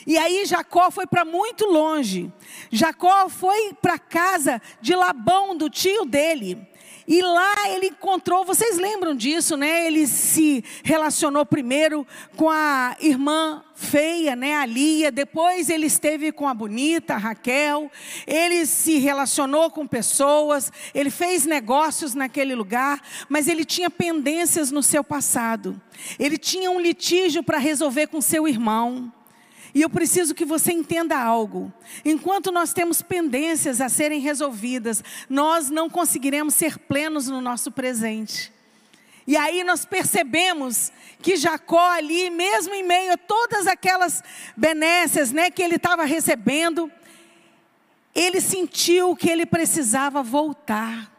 E 0.04 0.18
aí 0.18 0.44
Jacó 0.44 0.90
foi 0.90 1.06
para 1.06 1.24
muito 1.24 1.66
longe. 1.66 2.32
Jacó 2.72 3.28
foi 3.28 3.74
para 3.74 3.98
casa 3.98 4.60
de 4.80 4.94
Labão, 4.94 5.56
do 5.56 5.70
tio 5.70 6.04
dele. 6.04 6.66
E 7.06 7.22
lá 7.22 7.70
ele 7.70 7.88
encontrou, 7.88 8.44
vocês 8.44 8.78
lembram 8.78 9.14
disso, 9.14 9.56
né? 9.56 9.86
Ele 9.86 10.06
se 10.06 10.64
relacionou 10.82 11.46
primeiro 11.46 12.06
com 12.36 12.50
a 12.50 12.96
irmã 13.00 13.62
feia, 13.76 14.34
né, 14.34 14.56
a 14.56 14.64
Lia, 14.64 15.12
depois 15.12 15.68
ele 15.68 15.84
esteve 15.84 16.32
com 16.32 16.48
a 16.48 16.54
bonita 16.54 17.14
a 17.14 17.18
Raquel. 17.18 17.90
Ele 18.26 18.64
se 18.64 18.98
relacionou 18.98 19.70
com 19.70 19.86
pessoas, 19.86 20.72
ele 20.94 21.10
fez 21.10 21.44
negócios 21.44 22.14
naquele 22.14 22.54
lugar, 22.54 23.00
mas 23.28 23.46
ele 23.46 23.64
tinha 23.64 23.90
pendências 23.90 24.70
no 24.70 24.82
seu 24.82 25.04
passado. 25.04 25.80
Ele 26.18 26.38
tinha 26.38 26.70
um 26.70 26.80
litígio 26.80 27.42
para 27.42 27.58
resolver 27.58 28.06
com 28.06 28.20
seu 28.20 28.48
irmão. 28.48 29.12
E 29.76 29.82
eu 29.82 29.90
preciso 29.90 30.34
que 30.34 30.46
você 30.46 30.72
entenda 30.72 31.18
algo. 31.18 31.70
Enquanto 32.02 32.50
nós 32.50 32.72
temos 32.72 33.02
pendências 33.02 33.78
a 33.78 33.90
serem 33.90 34.20
resolvidas, 34.20 35.04
nós 35.28 35.68
não 35.68 35.90
conseguiremos 35.90 36.54
ser 36.54 36.78
plenos 36.78 37.28
no 37.28 37.42
nosso 37.42 37.70
presente. 37.70 38.50
E 39.26 39.36
aí 39.36 39.62
nós 39.62 39.84
percebemos 39.84 40.90
que 41.20 41.36
Jacó 41.36 41.90
ali, 41.90 42.30
mesmo 42.30 42.72
em 42.72 42.82
meio 42.82 43.12
a 43.12 43.16
todas 43.18 43.66
aquelas 43.66 44.24
benécias, 44.56 45.30
né, 45.30 45.50
que 45.50 45.62
ele 45.62 45.76
estava 45.76 46.06
recebendo, 46.06 46.90
ele 48.14 48.40
sentiu 48.40 49.14
que 49.14 49.28
ele 49.28 49.44
precisava 49.44 50.22
voltar 50.22 51.12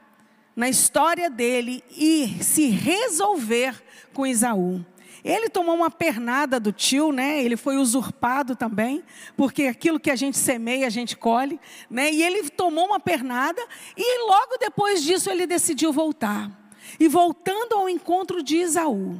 na 0.55 0.67
história 0.67 1.29
dele 1.29 1.83
e 1.95 2.43
se 2.43 2.69
resolver 2.69 3.79
com 4.15 4.25
Isaú. 4.25 4.83
Ele 5.23 5.49
tomou 5.49 5.75
uma 5.75 5.89
pernada 5.89 6.59
do 6.59 6.71
tio, 6.71 7.11
né? 7.11 7.43
Ele 7.43 7.57
foi 7.57 7.77
usurpado 7.77 8.55
também, 8.55 9.03
porque 9.35 9.63
aquilo 9.63 9.99
que 9.99 10.11
a 10.11 10.15
gente 10.15 10.37
semeia, 10.37 10.87
a 10.87 10.89
gente 10.89 11.17
colhe, 11.17 11.59
né? 11.89 12.11
E 12.11 12.23
ele 12.23 12.49
tomou 12.49 12.85
uma 12.85 12.99
pernada 12.99 13.61
e 13.95 14.27
logo 14.27 14.57
depois 14.59 15.03
disso 15.03 15.29
ele 15.29 15.47
decidiu 15.47 15.91
voltar. 15.91 16.51
E 16.99 17.07
voltando 17.07 17.73
ao 17.73 17.89
encontro 17.89 18.41
de 18.41 18.57
Isaú, 18.57 19.19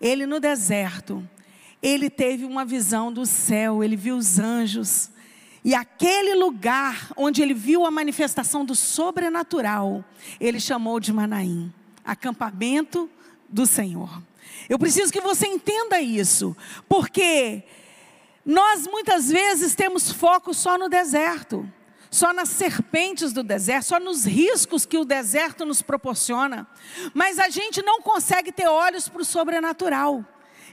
ele 0.00 0.26
no 0.26 0.40
deserto, 0.40 1.26
ele 1.82 2.10
teve 2.10 2.44
uma 2.44 2.64
visão 2.64 3.12
do 3.12 3.24
céu, 3.24 3.84
ele 3.84 3.96
viu 3.96 4.16
os 4.16 4.38
anjos. 4.38 5.10
E 5.64 5.74
aquele 5.74 6.34
lugar 6.34 7.10
onde 7.16 7.42
ele 7.42 7.54
viu 7.54 7.84
a 7.84 7.90
manifestação 7.90 8.64
do 8.64 8.74
sobrenatural, 8.74 10.04
ele 10.40 10.60
chamou 10.60 10.98
de 10.98 11.12
Manaim, 11.12 11.72
acampamento 12.04 13.10
do 13.48 13.66
Senhor. 13.66 14.22
Eu 14.68 14.78
preciso 14.78 15.12
que 15.12 15.20
você 15.20 15.46
entenda 15.46 16.00
isso, 16.00 16.56
porque 16.88 17.62
nós 18.44 18.86
muitas 18.86 19.28
vezes 19.28 19.74
temos 19.74 20.12
foco 20.12 20.52
só 20.52 20.76
no 20.76 20.88
deserto, 20.88 21.70
só 22.10 22.32
nas 22.32 22.50
serpentes 22.50 23.32
do 23.32 23.42
deserto, 23.42 23.86
só 23.86 24.00
nos 24.00 24.26
riscos 24.26 24.84
que 24.84 24.98
o 24.98 25.04
deserto 25.04 25.64
nos 25.64 25.80
proporciona, 25.80 26.66
mas 27.14 27.38
a 27.38 27.48
gente 27.48 27.82
não 27.82 28.02
consegue 28.02 28.52
ter 28.52 28.66
olhos 28.66 29.08
para 29.08 29.22
o 29.22 29.24
sobrenatural. 29.24 30.24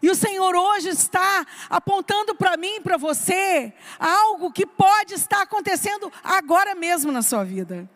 E 0.02 0.10
o 0.10 0.16
Senhor 0.16 0.56
hoje 0.56 0.90
está 0.90 1.46
apontando 1.70 2.36
para 2.36 2.58
mim 2.58 2.75
e 2.75 2.82
para 2.82 2.98
você 2.98 3.74
algo 3.98 4.52
que 4.52 4.66
pode 4.66 5.14
estar 5.14 5.42
acontecendo 5.42 6.12
agora 6.22 6.75
mesmo 6.75 7.12
na 7.12 7.22
sua 7.22 7.44
vida. 7.44 7.90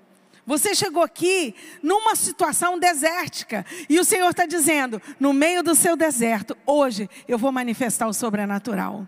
Você 0.50 0.74
chegou 0.74 1.04
aqui 1.04 1.54
numa 1.80 2.16
situação 2.16 2.80
desértica. 2.80 3.64
E 3.88 4.00
o 4.00 4.04
Senhor 4.04 4.32
está 4.32 4.48
dizendo: 4.48 5.00
no 5.20 5.32
meio 5.32 5.62
do 5.62 5.76
seu 5.76 5.96
deserto, 5.96 6.58
hoje 6.66 7.08
eu 7.28 7.38
vou 7.38 7.52
manifestar 7.52 8.08
o 8.08 8.14
sobrenatural. 8.14 9.08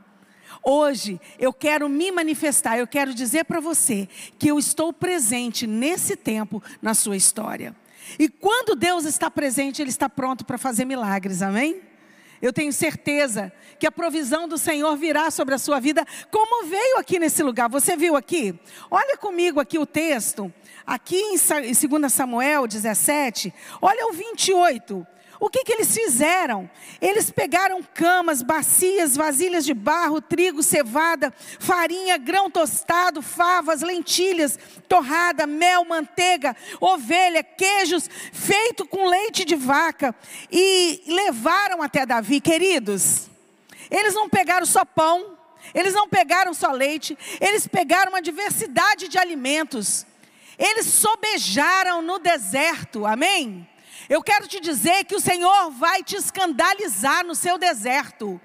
Hoje 0.64 1.20
eu 1.40 1.52
quero 1.52 1.90
me 1.90 2.12
manifestar, 2.12 2.78
eu 2.78 2.86
quero 2.86 3.12
dizer 3.12 3.46
para 3.46 3.60
você 3.60 4.08
que 4.38 4.50
eu 4.50 4.60
estou 4.60 4.94
presente 4.94 5.66
nesse 5.66 6.16
tempo 6.16 6.62
na 6.80 6.94
sua 6.94 7.18
história. 7.18 7.76
E 8.20 8.30
quando 8.30 8.76
Deus 8.76 9.06
está 9.06 9.32
presente, 9.32 9.82
Ele 9.82 9.90
está 9.90 10.08
pronto 10.08 10.46
para 10.46 10.60
fazer 10.60 10.86
milagres, 10.86 11.42
amém? 11.42 11.82
Eu 12.42 12.52
tenho 12.52 12.74
certeza 12.74 13.52
que 13.78 13.86
a 13.86 13.92
provisão 13.92 14.48
do 14.48 14.58
Senhor 14.58 14.96
virá 14.98 15.30
sobre 15.30 15.54
a 15.54 15.60
sua 15.60 15.80
vida, 15.80 16.06
como 16.32 16.66
veio 16.68 16.98
aqui 16.98 17.20
nesse 17.20 17.44
lugar. 17.44 17.70
Você 17.70 17.96
viu 17.96 18.16
aqui? 18.16 18.60
Olha 18.90 19.16
comigo 19.18 19.60
aqui 19.60 19.78
o 19.78 19.86
texto. 19.86 20.52
Aqui 20.86 21.18
em 21.18 21.38
2 21.38 22.12
Samuel 22.12 22.68
17, 22.68 23.54
olha 23.82 24.08
o 24.08 24.14
28. 24.14 25.06
O 25.42 25.50
que, 25.50 25.64
que 25.64 25.74
eles 25.74 25.92
fizeram? 25.92 26.70
Eles 27.02 27.32
pegaram 27.32 27.82
camas, 27.82 28.44
bacias, 28.44 29.18
vasilhas 29.18 29.66
de 29.66 29.74
barro, 29.74 30.22
trigo, 30.22 30.62
cevada, 30.62 31.34
farinha, 31.60 32.16
grão 32.16 32.48
tostado, 32.48 33.24
favas, 33.24 33.82
lentilhas, 33.82 34.60
torrada, 34.88 35.48
mel, 35.48 35.84
manteiga, 35.84 36.56
ovelha, 36.80 37.44
queijos, 37.44 38.08
feito 38.32 38.86
com 38.86 39.08
leite 39.08 39.44
de 39.44 39.56
vaca, 39.56 40.14
e 40.52 41.02
levaram 41.08 41.82
até 41.82 42.06
Davi, 42.06 42.40
queridos. 42.40 43.28
Eles 43.90 44.14
não 44.14 44.30
pegaram 44.30 44.68
só 44.68 44.86
pão, 44.86 45.40
eles 45.74 45.96
não 45.96 46.08
pegaram 46.08 46.54
só 46.54 46.72
leite, 46.72 47.18
eles 47.40 47.66
pegaram 47.66 48.12
uma 48.12 48.22
diversidade 48.22 49.08
de 49.08 49.18
alimentos. 49.18 50.06
Eles 50.56 50.86
sobejaram 50.86 52.04
no 52.04 52.20
deserto, 52.20 53.08
amém? 53.08 53.68
Eu 54.10 54.22
quero 54.22 54.48
te 54.48 54.60
dizer 54.60 55.06
que 55.06 55.16
o 55.16 55.20
Senhor 55.20 55.72
vai 55.72 56.04
te 56.04 56.16
escandalizar 56.16 57.26
no 57.26 57.36
seu 57.36 57.58
deserto. 57.58 58.40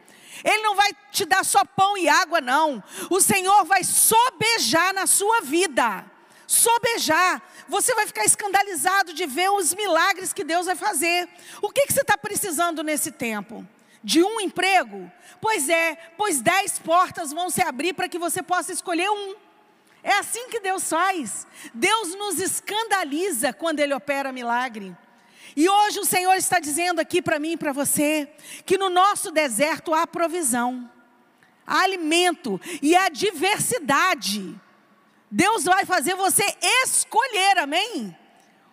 Ele 0.45 0.63
não 0.63 0.75
vai 0.75 0.91
te 1.11 1.25
dar 1.25 1.45
só 1.45 1.65
pão 1.65 1.97
e 1.97 2.09
água, 2.09 2.41
não. 2.41 2.83
O 3.11 3.21
Senhor 3.21 3.65
vai 3.65 3.83
sobejar 3.83 4.93
na 4.93 5.07
sua 5.07 5.41
vida. 5.41 6.05
Sobejar. 6.47 7.43
Você 7.69 7.95
vai 7.95 8.07
ficar 8.07 8.25
escandalizado 8.25 9.13
de 9.13 9.27
ver 9.27 9.51
os 9.51 9.75
milagres 9.75 10.33
que 10.33 10.45
Deus 10.45 10.67
vai 10.67 10.77
fazer. 10.77 11.29
O 11.61 11.71
que, 11.71 11.87
que 11.87 11.93
você 11.93 12.03
está 12.03 12.17
precisando 12.17 12.83
nesse 12.83 13.11
tempo? 13.11 13.67
De 14.05 14.23
um 14.23 14.41
emprego? 14.41 15.11
Pois 15.41 15.69
é, 15.69 15.97
pois 16.17 16.41
dez 16.41 16.79
portas 16.79 17.33
vão 17.33 17.51
se 17.51 17.63
abrir 17.63 17.95
para 17.95 18.09
que 18.09 18.19
você 18.19 18.43
possa 18.43 18.73
escolher 18.73 19.11
um. 19.11 19.35
É 20.03 20.19
assim 20.19 20.49
que 20.49 20.61
Deus 20.61 20.89
faz. 20.89 21.47
Deus 21.75 22.15
nos 22.15 22.39
escandaliza 22.39 23.53
quando 23.53 23.81
Ele 23.81 23.95
opera 23.95 24.31
milagre. 24.31 24.97
E 25.57 25.67
hoje 25.71 25.99
o 25.99 26.05
Senhor 26.05 26.35
está 26.35 26.61
dizendo 26.61 27.01
aqui 27.01 27.23
para 27.23 27.39
mim 27.39 27.53
e 27.53 27.57
para 27.57 27.73
você 27.73 28.29
que 28.67 28.77
no 28.77 28.91
nosso 28.91 29.31
deserto 29.31 29.95
há 29.95 30.07
provisão, 30.07 30.91
há 31.67 31.81
alimento 31.81 32.61
e 32.83 32.95
há 32.95 33.09
diversidade. 33.09 34.55
Deus 35.31 35.65
vai 35.65 35.87
fazer 35.87 36.15
você 36.15 36.45
escolher, 36.85 37.59
amém? 37.59 38.15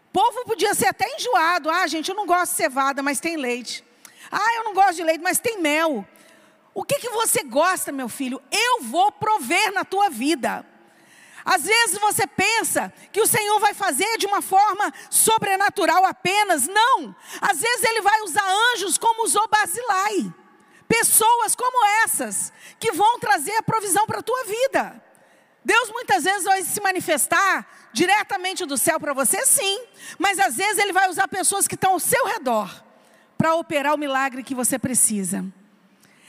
O 0.09 0.11
povo 0.11 0.43
podia 0.45 0.73
ser 0.73 0.87
até 0.87 1.07
enjoado. 1.15 1.69
Ah, 1.69 1.87
gente, 1.87 2.09
eu 2.09 2.15
não 2.15 2.25
gosto 2.25 2.51
de 2.51 2.57
cevada, 2.57 3.01
mas 3.01 3.21
tem 3.21 3.37
leite. 3.37 3.81
Ah, 4.29 4.57
eu 4.57 4.65
não 4.65 4.73
gosto 4.73 4.95
de 4.95 5.03
leite, 5.03 5.21
mas 5.21 5.39
tem 5.39 5.61
mel. 5.61 6.05
O 6.73 6.83
que, 6.83 6.99
que 6.99 7.09
você 7.09 7.43
gosta, 7.43 7.93
meu 7.93 8.09
filho? 8.09 8.41
Eu 8.51 8.81
vou 8.81 9.09
prover 9.09 9.71
na 9.71 9.85
tua 9.85 10.09
vida. 10.09 10.65
Às 11.45 11.63
vezes 11.63 11.97
você 11.99 12.25
pensa 12.25 12.93
que 13.11 13.21
o 13.21 13.27
Senhor 13.27 13.59
vai 13.59 13.73
fazer 13.73 14.17
de 14.17 14.25
uma 14.25 14.41
forma 14.41 14.93
sobrenatural 15.09 16.05
apenas. 16.05 16.67
Não. 16.67 17.15
Às 17.41 17.59
vezes 17.59 17.83
Ele 17.83 18.01
vai 18.01 18.21
usar 18.21 18.45
anjos 18.73 18.97
como 18.97 19.25
usou 19.25 19.47
Basilai. 19.47 20.33
Pessoas 20.87 21.55
como 21.55 21.85
essas, 22.03 22.53
que 22.79 22.91
vão 22.91 23.19
trazer 23.19 23.55
a 23.57 23.63
provisão 23.63 24.05
para 24.05 24.19
a 24.19 24.23
tua 24.23 24.43
vida. 24.45 25.03
Deus 25.65 25.89
muitas 25.91 26.23
vezes 26.23 26.43
vai 26.43 26.61
se 26.61 26.79
manifestar 26.81 27.65
diretamente 27.93 28.65
do 28.65 28.77
céu 28.77 28.99
para 28.99 29.13
você, 29.13 29.45
sim. 29.45 29.83
Mas 30.19 30.39
às 30.39 30.55
vezes 30.55 30.77
Ele 30.77 30.93
vai 30.93 31.09
usar 31.09 31.27
pessoas 31.27 31.67
que 31.67 31.75
estão 31.75 31.93
ao 31.93 31.99
seu 31.99 32.25
redor 32.25 32.83
para 33.37 33.55
operar 33.55 33.93
o 33.93 33.97
milagre 33.97 34.43
que 34.43 34.55
você 34.55 34.77
precisa. 34.77 35.43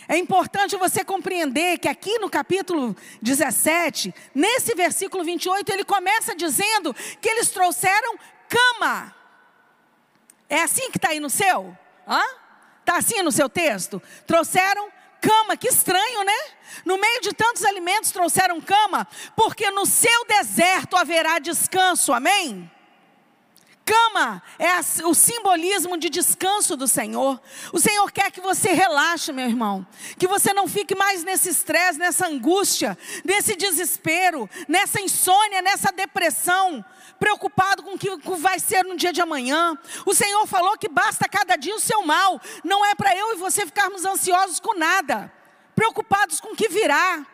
É 0.08 0.16
importante 0.16 0.76
você 0.76 1.04
compreender 1.04 1.78
que 1.78 1.88
aqui 1.88 2.18
no 2.18 2.28
capítulo 2.28 2.96
17, 3.22 4.14
nesse 4.34 4.74
versículo 4.74 5.24
28, 5.24 5.72
ele 5.72 5.84
começa 5.84 6.34
dizendo 6.34 6.94
que 7.20 7.28
eles 7.28 7.50
trouxeram 7.50 8.18
cama. 8.48 9.14
É 10.48 10.60
assim 10.60 10.90
que 10.90 10.98
está 10.98 11.08
aí 11.08 11.20
no 11.20 11.30
seu? 11.30 11.76
Está 12.80 12.98
assim 12.98 13.22
no 13.22 13.32
seu 13.32 13.48
texto? 13.48 14.02
Trouxeram 14.26 14.92
cama, 15.20 15.56
que 15.56 15.68
estranho, 15.68 16.22
né? 16.22 16.38
No 16.84 16.98
meio 16.98 17.20
de 17.22 17.32
tantos 17.32 17.64
alimentos 17.64 18.10
trouxeram 18.10 18.60
cama, 18.60 19.08
porque 19.34 19.70
no 19.70 19.86
seu 19.86 20.26
deserto 20.26 20.96
haverá 20.96 21.38
descanso, 21.38 22.12
amém? 22.12 22.70
Cama 23.84 24.42
é 24.58 24.80
o 25.04 25.14
simbolismo 25.14 25.98
de 25.98 26.08
descanso 26.08 26.74
do 26.76 26.88
Senhor. 26.88 27.38
O 27.70 27.78
Senhor 27.78 28.10
quer 28.10 28.30
que 28.30 28.40
você 28.40 28.72
relaxe, 28.72 29.30
meu 29.30 29.44
irmão. 29.46 29.86
Que 30.18 30.26
você 30.26 30.54
não 30.54 30.66
fique 30.66 30.94
mais 30.94 31.22
nesse 31.22 31.50
estresse, 31.50 31.98
nessa 31.98 32.26
angústia, 32.26 32.96
nesse 33.22 33.54
desespero, 33.54 34.48
nessa 34.66 35.02
insônia, 35.02 35.60
nessa 35.60 35.92
depressão, 35.92 36.82
preocupado 37.20 37.82
com 37.82 37.94
o 37.94 37.98
que 37.98 38.08
vai 38.38 38.58
ser 38.58 38.84
no 38.84 38.96
dia 38.96 39.12
de 39.12 39.20
amanhã. 39.20 39.78
O 40.06 40.14
Senhor 40.14 40.46
falou 40.46 40.78
que 40.78 40.88
basta 40.88 41.28
cada 41.28 41.56
dia 41.56 41.74
o 41.74 41.80
seu 41.80 42.02
mal. 42.02 42.40
Não 42.64 42.86
é 42.86 42.94
para 42.94 43.14
eu 43.14 43.34
e 43.34 43.36
você 43.36 43.66
ficarmos 43.66 44.06
ansiosos 44.06 44.60
com 44.60 44.78
nada, 44.78 45.30
preocupados 45.76 46.40
com 46.40 46.52
o 46.52 46.56
que 46.56 46.68
virá. 46.68 47.24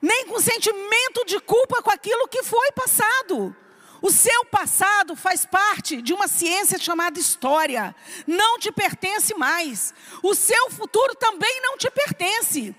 nem 0.00 0.26
com 0.26 0.38
sentimento 0.40 1.24
de 1.26 1.40
culpa 1.40 1.82
com 1.82 1.90
aquilo 1.90 2.28
que 2.28 2.42
foi 2.42 2.70
passado. 2.72 3.54
O 4.02 4.10
seu 4.10 4.44
passado 4.46 5.16
faz 5.16 5.44
parte 5.44 6.02
de 6.02 6.12
uma 6.12 6.28
ciência 6.28 6.78
chamada 6.78 7.18
história. 7.18 7.94
Não 8.26 8.58
te 8.58 8.70
pertence 8.70 9.34
mais. 9.34 9.94
O 10.22 10.34
seu 10.34 10.70
futuro 10.70 11.14
também 11.14 11.60
não 11.62 11.76
te 11.76 11.90
pertence. 11.90 12.74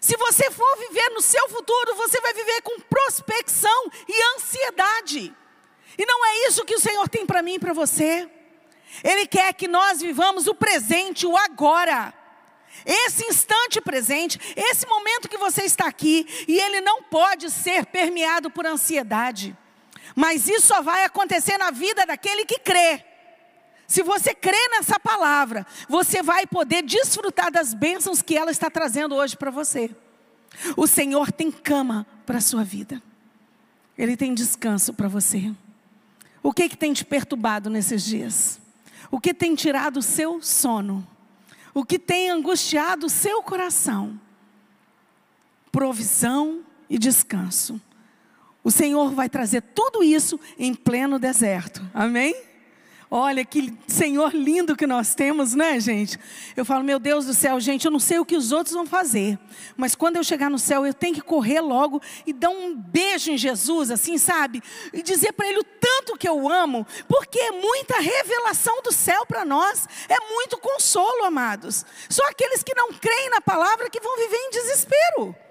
Se 0.00 0.16
você 0.16 0.50
for 0.50 0.78
viver 0.78 1.10
no 1.10 1.20
seu 1.20 1.48
futuro, 1.48 1.94
você 1.96 2.20
vai 2.20 2.32
viver 2.32 2.62
com 2.62 2.80
prospecção 2.80 3.90
e 4.08 4.22
ansiedade. 4.36 5.34
E 5.96 6.06
não 6.06 6.24
é 6.24 6.46
isso 6.46 6.64
que 6.64 6.74
o 6.74 6.80
Senhor 6.80 7.08
tem 7.08 7.26
para 7.26 7.42
mim 7.42 7.54
e 7.54 7.58
para 7.58 7.72
você. 7.72 8.30
Ele 9.02 9.26
quer 9.26 9.52
que 9.54 9.66
nós 9.66 10.00
vivamos 10.00 10.46
o 10.46 10.54
presente, 10.54 11.26
o 11.26 11.36
agora. 11.36 12.14
Esse 12.84 13.24
instante 13.26 13.80
presente, 13.80 14.38
esse 14.56 14.86
momento 14.86 15.28
que 15.28 15.36
você 15.36 15.62
está 15.62 15.86
aqui, 15.86 16.26
e 16.46 16.58
ele 16.58 16.80
não 16.80 17.02
pode 17.02 17.50
ser 17.50 17.86
permeado 17.86 18.50
por 18.50 18.66
ansiedade. 18.66 19.56
Mas 20.14 20.48
isso 20.48 20.68
só 20.68 20.82
vai 20.82 21.04
acontecer 21.04 21.58
na 21.58 21.70
vida 21.70 22.06
daquele 22.06 22.44
que 22.44 22.58
crê. 22.58 23.04
Se 23.86 24.02
você 24.02 24.34
crê 24.34 24.68
nessa 24.68 25.00
palavra, 25.00 25.66
você 25.88 26.22
vai 26.22 26.46
poder 26.46 26.82
desfrutar 26.82 27.50
das 27.50 27.72
bênçãos 27.72 28.20
que 28.20 28.36
ela 28.36 28.50
está 28.50 28.70
trazendo 28.70 29.14
hoje 29.14 29.36
para 29.36 29.50
você. 29.50 29.90
O 30.76 30.86
Senhor 30.86 31.32
tem 31.32 31.50
cama 31.50 32.06
para 32.26 32.38
a 32.38 32.42
sua 32.42 32.64
vida. 32.64 33.02
Ele 33.96 34.16
tem 34.16 34.34
descanso 34.34 34.92
para 34.92 35.08
você. 35.08 35.52
O 36.42 36.52
que, 36.52 36.68
que 36.68 36.76
tem 36.76 36.92
te 36.92 37.04
perturbado 37.04 37.70
nesses 37.70 38.04
dias? 38.04 38.60
O 39.10 39.18
que 39.18 39.32
tem 39.32 39.54
tirado 39.54 39.98
o 39.98 40.02
seu 40.02 40.42
sono? 40.42 41.06
O 41.72 41.84
que 41.84 41.98
tem 41.98 42.30
angustiado 42.30 43.06
o 43.06 43.10
seu 43.10 43.42
coração? 43.42 44.20
Provisão 45.72 46.62
e 46.90 46.98
descanso. 46.98 47.80
O 48.68 48.70
Senhor 48.70 49.12
vai 49.12 49.30
trazer 49.30 49.62
tudo 49.62 50.04
isso 50.04 50.38
em 50.58 50.74
pleno 50.74 51.18
deserto. 51.18 51.82
Amém? 51.94 52.36
Olha 53.10 53.42
que 53.42 53.72
Senhor 53.86 54.34
lindo 54.34 54.76
que 54.76 54.86
nós 54.86 55.14
temos, 55.14 55.54
né, 55.54 55.80
gente? 55.80 56.18
Eu 56.54 56.66
falo, 56.66 56.84
meu 56.84 56.98
Deus 56.98 57.24
do 57.24 57.32
céu, 57.32 57.58
gente, 57.58 57.86
eu 57.86 57.90
não 57.90 57.98
sei 57.98 58.18
o 58.18 58.26
que 58.26 58.36
os 58.36 58.52
outros 58.52 58.74
vão 58.74 58.84
fazer, 58.84 59.38
mas 59.74 59.94
quando 59.94 60.16
eu 60.16 60.22
chegar 60.22 60.50
no 60.50 60.58
céu, 60.58 60.84
eu 60.84 60.92
tenho 60.92 61.14
que 61.14 61.22
correr 61.22 61.62
logo 61.62 62.02
e 62.26 62.32
dar 62.34 62.50
um 62.50 62.76
beijo 62.76 63.30
em 63.30 63.38
Jesus, 63.38 63.90
assim, 63.90 64.18
sabe? 64.18 64.62
E 64.92 65.02
dizer 65.02 65.32
para 65.32 65.48
Ele 65.48 65.60
o 65.60 65.64
tanto 65.64 66.18
que 66.18 66.28
eu 66.28 66.46
amo, 66.46 66.86
porque 67.08 67.38
é 67.38 67.52
muita 67.52 67.98
revelação 67.98 68.82
do 68.82 68.92
céu 68.92 69.24
para 69.24 69.46
nós, 69.46 69.88
é 70.10 70.34
muito 70.34 70.58
consolo, 70.58 71.24
amados. 71.24 71.86
Só 72.10 72.22
aqueles 72.28 72.62
que 72.62 72.74
não 72.74 72.92
creem 72.92 73.30
na 73.30 73.40
palavra 73.40 73.88
que 73.88 73.98
vão 73.98 74.14
viver 74.18 74.36
em 74.36 74.50
desespero. 74.50 75.47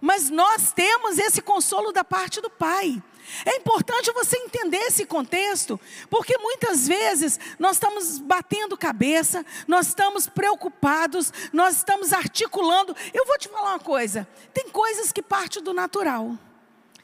Mas 0.00 0.30
nós 0.30 0.72
temos 0.72 1.18
esse 1.18 1.42
consolo 1.42 1.92
da 1.92 2.04
parte 2.04 2.40
do 2.40 2.50
Pai. 2.50 3.02
É 3.44 3.56
importante 3.56 4.10
você 4.12 4.38
entender 4.38 4.78
esse 4.78 5.04
contexto, 5.04 5.78
porque 6.08 6.38
muitas 6.38 6.88
vezes 6.88 7.38
nós 7.58 7.76
estamos 7.76 8.18
batendo 8.18 8.76
cabeça, 8.76 9.44
nós 9.66 9.88
estamos 9.88 10.26
preocupados, 10.26 11.32
nós 11.52 11.76
estamos 11.76 12.12
articulando. 12.12 12.96
Eu 13.12 13.26
vou 13.26 13.36
te 13.38 13.48
falar 13.48 13.72
uma 13.72 13.80
coisa: 13.80 14.26
tem 14.54 14.68
coisas 14.70 15.12
que 15.12 15.20
partem 15.20 15.62
do 15.62 15.74
natural, 15.74 16.38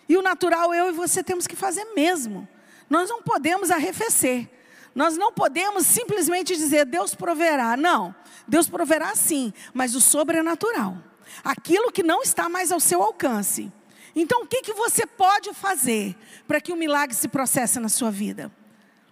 e 0.09 0.17
o 0.17 0.23
natural 0.23 0.75
eu 0.75 0.89
e 0.89 0.93
você 0.93 1.23
temos 1.23 1.47
que 1.47 1.57
fazer 1.57 1.85
mesmo. 1.95 2.49
Nós 2.89 3.11
não 3.11 3.23
podemos 3.23 3.71
arrefecer, 3.71 4.49
nós 4.95 5.17
não 5.17 5.33
podemos 5.33 5.87
simplesmente 5.87 6.57
dizer 6.57 6.87
Deus 6.87 7.15
proverá. 7.15 7.77
Não, 7.77 8.15
Deus 8.49 8.69
proverá 8.69 9.15
sim, 9.15 9.53
mas 9.75 9.95
o 9.95 10.01
sobrenatural, 10.01 10.97
aquilo 11.43 11.91
que 11.91 12.03
não 12.03 12.23
está 12.23 12.49
mais 12.49 12.71
ao 12.71 12.81
seu 12.81 13.03
alcance. 13.03 13.73
Então, 14.14 14.43
o 14.43 14.47
que, 14.47 14.62
que 14.62 14.73
você 14.73 15.07
pode 15.07 15.53
fazer 15.55 16.14
para 16.47 16.61
que 16.61 16.73
o 16.73 16.76
milagre 16.76 17.17
se 17.17 17.26
processe 17.26 17.81
na 17.81 17.88
sua 17.88 18.11
vida? 18.11 18.53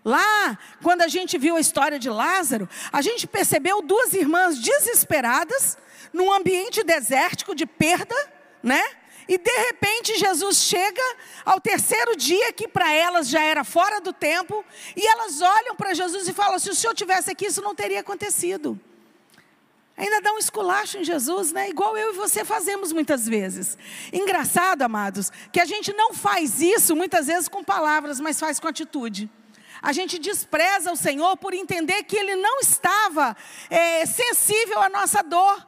Lá, 0.05 0.59
quando 0.83 1.03
a 1.03 1.09
gente 1.09 1.39
viu 1.39 1.57
a 1.57 1.61
história 1.61 1.99
de 1.99 2.11
Lázaro, 2.11 2.69
a 2.93 3.01
gente 3.03 3.27
percebeu 3.27 3.83
duas 3.83 4.13
irmãs 4.13 4.59
desesperadas, 4.59 5.79
num 6.13 6.33
ambiente 6.33 6.83
desértico 6.83 7.55
de 7.55 7.65
perda, 7.65 8.15
né? 8.63 8.83
E 9.29 9.39
de 9.39 9.57
repente 9.67 10.19
Jesus 10.19 10.59
chega 10.59 11.03
ao 11.45 11.61
terceiro 11.61 12.17
dia, 12.17 12.53
que 12.53 12.67
para 12.67 12.93
elas 12.93 13.29
já 13.29 13.41
era 13.41 13.63
fora 13.63 14.01
do 14.01 14.13
tempo, 14.13 14.65
e 14.97 15.07
elas 15.07 15.41
olham 15.41 15.77
para 15.77 15.95
Jesus 15.95 16.27
e 16.29 16.33
falam: 16.33 16.59
se 16.59 16.69
o 16.69 16.75
senhor 16.75 16.95
tivesse 16.95 17.31
aqui, 17.31 17.47
isso 17.47 17.63
não 17.63 17.75
teria 17.75 18.01
acontecido. 18.01 18.79
Ainda 19.97 20.21
dá 20.21 20.33
um 20.33 20.39
esculacho 20.39 20.99
em 20.99 21.05
Jesus, 21.05 21.53
né? 21.53 21.69
Igual 21.69 21.97
eu 21.97 22.13
e 22.13 22.17
você 22.17 22.45
fazemos 22.45 22.93
muitas 22.93 23.27
vezes. 23.27 23.77
Engraçado, 24.13 24.83
amados, 24.83 25.31
que 25.53 25.61
a 25.61 25.65
gente 25.65 25.93
não 25.93 26.15
faz 26.15 26.61
isso 26.61 26.97
muitas 26.97 27.27
vezes 27.27 27.49
com 27.49 27.63
palavras, 27.63 28.19
mas 28.19 28.41
faz 28.41 28.59
com 28.59 28.69
atitude. 28.69 29.31
A 29.83 29.93
gente 29.93 30.19
despreza 30.19 30.93
o 30.93 30.97
Senhor 30.97 31.37
por 31.37 31.53
entender 31.53 32.05
que 32.05 32.17
Ele 32.17 32.37
não 32.37 32.61
estava 32.61 33.37
é, 33.69 34.07
sensível 34.07 34.81
à 34.81 34.89
nossa 34.89 35.23
dor, 35.23 35.67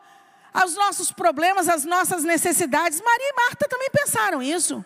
aos 0.53 0.75
nossos 0.75 1.11
problemas, 1.11 1.69
às 1.69 1.85
nossas 1.85 2.23
necessidades. 2.23 3.01
Maria 3.01 3.29
e 3.29 3.35
Marta 3.35 3.69
também 3.69 3.91
pensaram 3.91 4.41
isso. 4.41 4.85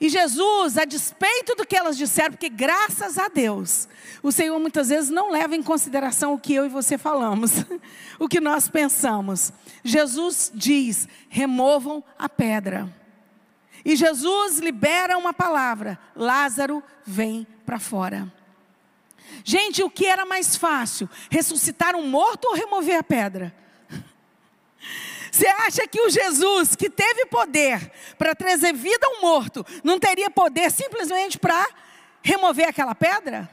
E 0.00 0.08
Jesus, 0.08 0.76
a 0.76 0.84
despeito 0.84 1.54
do 1.54 1.66
que 1.66 1.76
elas 1.76 1.96
disseram, 1.96 2.32
porque 2.32 2.48
graças 2.48 3.16
a 3.16 3.28
Deus, 3.28 3.88
o 4.22 4.32
Senhor 4.32 4.58
muitas 4.58 4.88
vezes 4.88 5.08
não 5.08 5.30
leva 5.30 5.54
em 5.54 5.62
consideração 5.62 6.34
o 6.34 6.38
que 6.38 6.52
eu 6.54 6.66
e 6.66 6.68
você 6.68 6.98
falamos, 6.98 7.52
o 8.18 8.28
que 8.28 8.40
nós 8.40 8.68
pensamos. 8.68 9.52
Jesus 9.82 10.50
diz: 10.54 11.08
removam 11.28 12.02
a 12.18 12.28
pedra. 12.28 12.92
E 13.84 13.94
Jesus 13.96 14.58
libera 14.58 15.16
uma 15.16 15.32
palavra: 15.32 15.98
Lázaro 16.16 16.82
vem 17.04 17.46
para 17.64 17.78
fora. 17.78 18.32
Gente, 19.42 19.82
o 19.82 19.90
que 19.90 20.06
era 20.06 20.26
mais 20.26 20.56
fácil? 20.56 21.08
Ressuscitar 21.30 21.94
um 21.94 22.06
morto 22.06 22.46
ou 22.46 22.54
remover 22.54 22.98
a 22.98 23.02
pedra? 23.02 23.54
Você 25.34 25.48
acha 25.48 25.88
que 25.88 26.00
o 26.00 26.08
Jesus 26.08 26.76
que 26.76 26.88
teve 26.88 27.26
poder 27.26 27.90
para 28.16 28.36
trazer 28.36 28.72
vida 28.72 29.04
ao 29.04 29.20
morto, 29.20 29.66
não 29.82 29.98
teria 29.98 30.30
poder 30.30 30.70
simplesmente 30.70 31.40
para 31.40 31.66
remover 32.22 32.68
aquela 32.68 32.94
pedra? 32.94 33.50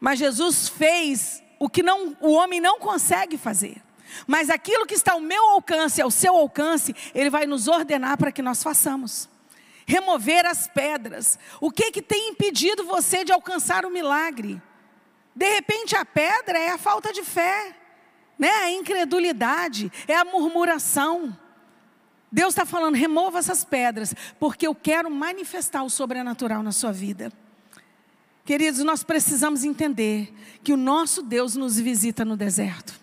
Mas 0.00 0.18
Jesus 0.18 0.66
fez 0.66 1.42
o 1.58 1.68
que 1.68 1.82
não, 1.82 2.16
o 2.22 2.32
homem 2.32 2.58
não 2.58 2.78
consegue 2.78 3.36
fazer. 3.36 3.82
Mas 4.26 4.48
aquilo 4.48 4.86
que 4.86 4.94
está 4.94 5.12
ao 5.12 5.20
meu 5.20 5.44
alcance, 5.50 6.00
ao 6.00 6.10
seu 6.10 6.34
alcance, 6.34 6.96
Ele 7.14 7.28
vai 7.28 7.44
nos 7.44 7.68
ordenar 7.68 8.16
para 8.16 8.32
que 8.32 8.40
nós 8.40 8.62
façamos. 8.62 9.28
Remover 9.86 10.46
as 10.46 10.66
pedras. 10.68 11.38
O 11.60 11.70
que, 11.70 11.92
que 11.92 12.00
tem 12.00 12.30
impedido 12.30 12.82
você 12.82 13.26
de 13.26 13.32
alcançar 13.32 13.84
o 13.84 13.90
milagre? 13.90 14.58
De 15.36 15.50
repente 15.50 15.94
a 15.94 16.04
pedra 16.06 16.58
é 16.58 16.70
a 16.70 16.78
falta 16.78 17.12
de 17.12 17.22
fé 17.22 17.76
né? 18.40 18.48
A 18.48 18.70
incredulidade, 18.72 19.92
é 20.08 20.16
a 20.16 20.24
murmuração. 20.24 21.36
Deus 22.32 22.54
está 22.54 22.64
falando, 22.64 22.94
remova 22.94 23.38
essas 23.38 23.64
pedras, 23.64 24.14
porque 24.38 24.66
eu 24.66 24.74
quero 24.74 25.10
manifestar 25.10 25.82
o 25.82 25.90
sobrenatural 25.90 26.62
na 26.62 26.72
sua 26.72 26.90
vida. 26.90 27.30
Queridos, 28.42 28.82
nós 28.82 29.04
precisamos 29.04 29.62
entender 29.62 30.34
que 30.64 30.72
o 30.72 30.76
nosso 30.76 31.22
Deus 31.22 31.54
nos 31.54 31.78
visita 31.78 32.24
no 32.24 32.34
deserto. 32.34 32.98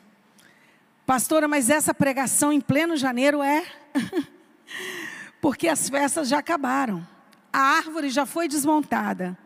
Pastora, 1.05 1.47
mas 1.47 1.69
essa 1.69 1.93
pregação 1.93 2.51
em 2.51 2.59
pleno 2.59 2.97
janeiro 2.97 3.43
é 3.43 3.63
porque 5.39 5.67
as 5.67 5.87
festas 5.87 6.27
já 6.29 6.39
acabaram. 6.39 7.07
A 7.53 7.59
árvore 7.59 8.09
já 8.09 8.25
foi 8.25 8.47
desmontada. 8.47 9.37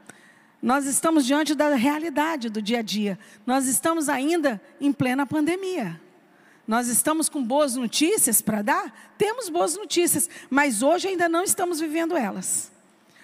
Nós 0.62 0.86
estamos 0.86 1.26
diante 1.26 1.56
da 1.56 1.74
realidade 1.74 2.50
do 2.50 2.62
dia 2.62 2.80
a 2.80 2.82
dia. 2.84 3.18
Nós 3.46 3.66
estamos 3.66 4.08
ainda 4.08 4.62
em 4.80 4.94
plena 4.94 5.26
pandemia. 5.26 6.00
Nós 6.68 6.88
estamos 6.88 7.28
com 7.28 7.44
boas 7.44 7.76
notícias 7.76 8.42
para 8.42 8.62
dar? 8.62 9.14
Temos 9.18 9.50
boas 9.50 9.76
notícias, 9.76 10.30
mas 10.50 10.84
hoje 10.84 11.08
ainda 11.08 11.28
não 11.28 11.44
estamos 11.44 11.80
vivendo 11.80 12.16
elas. 12.16 12.72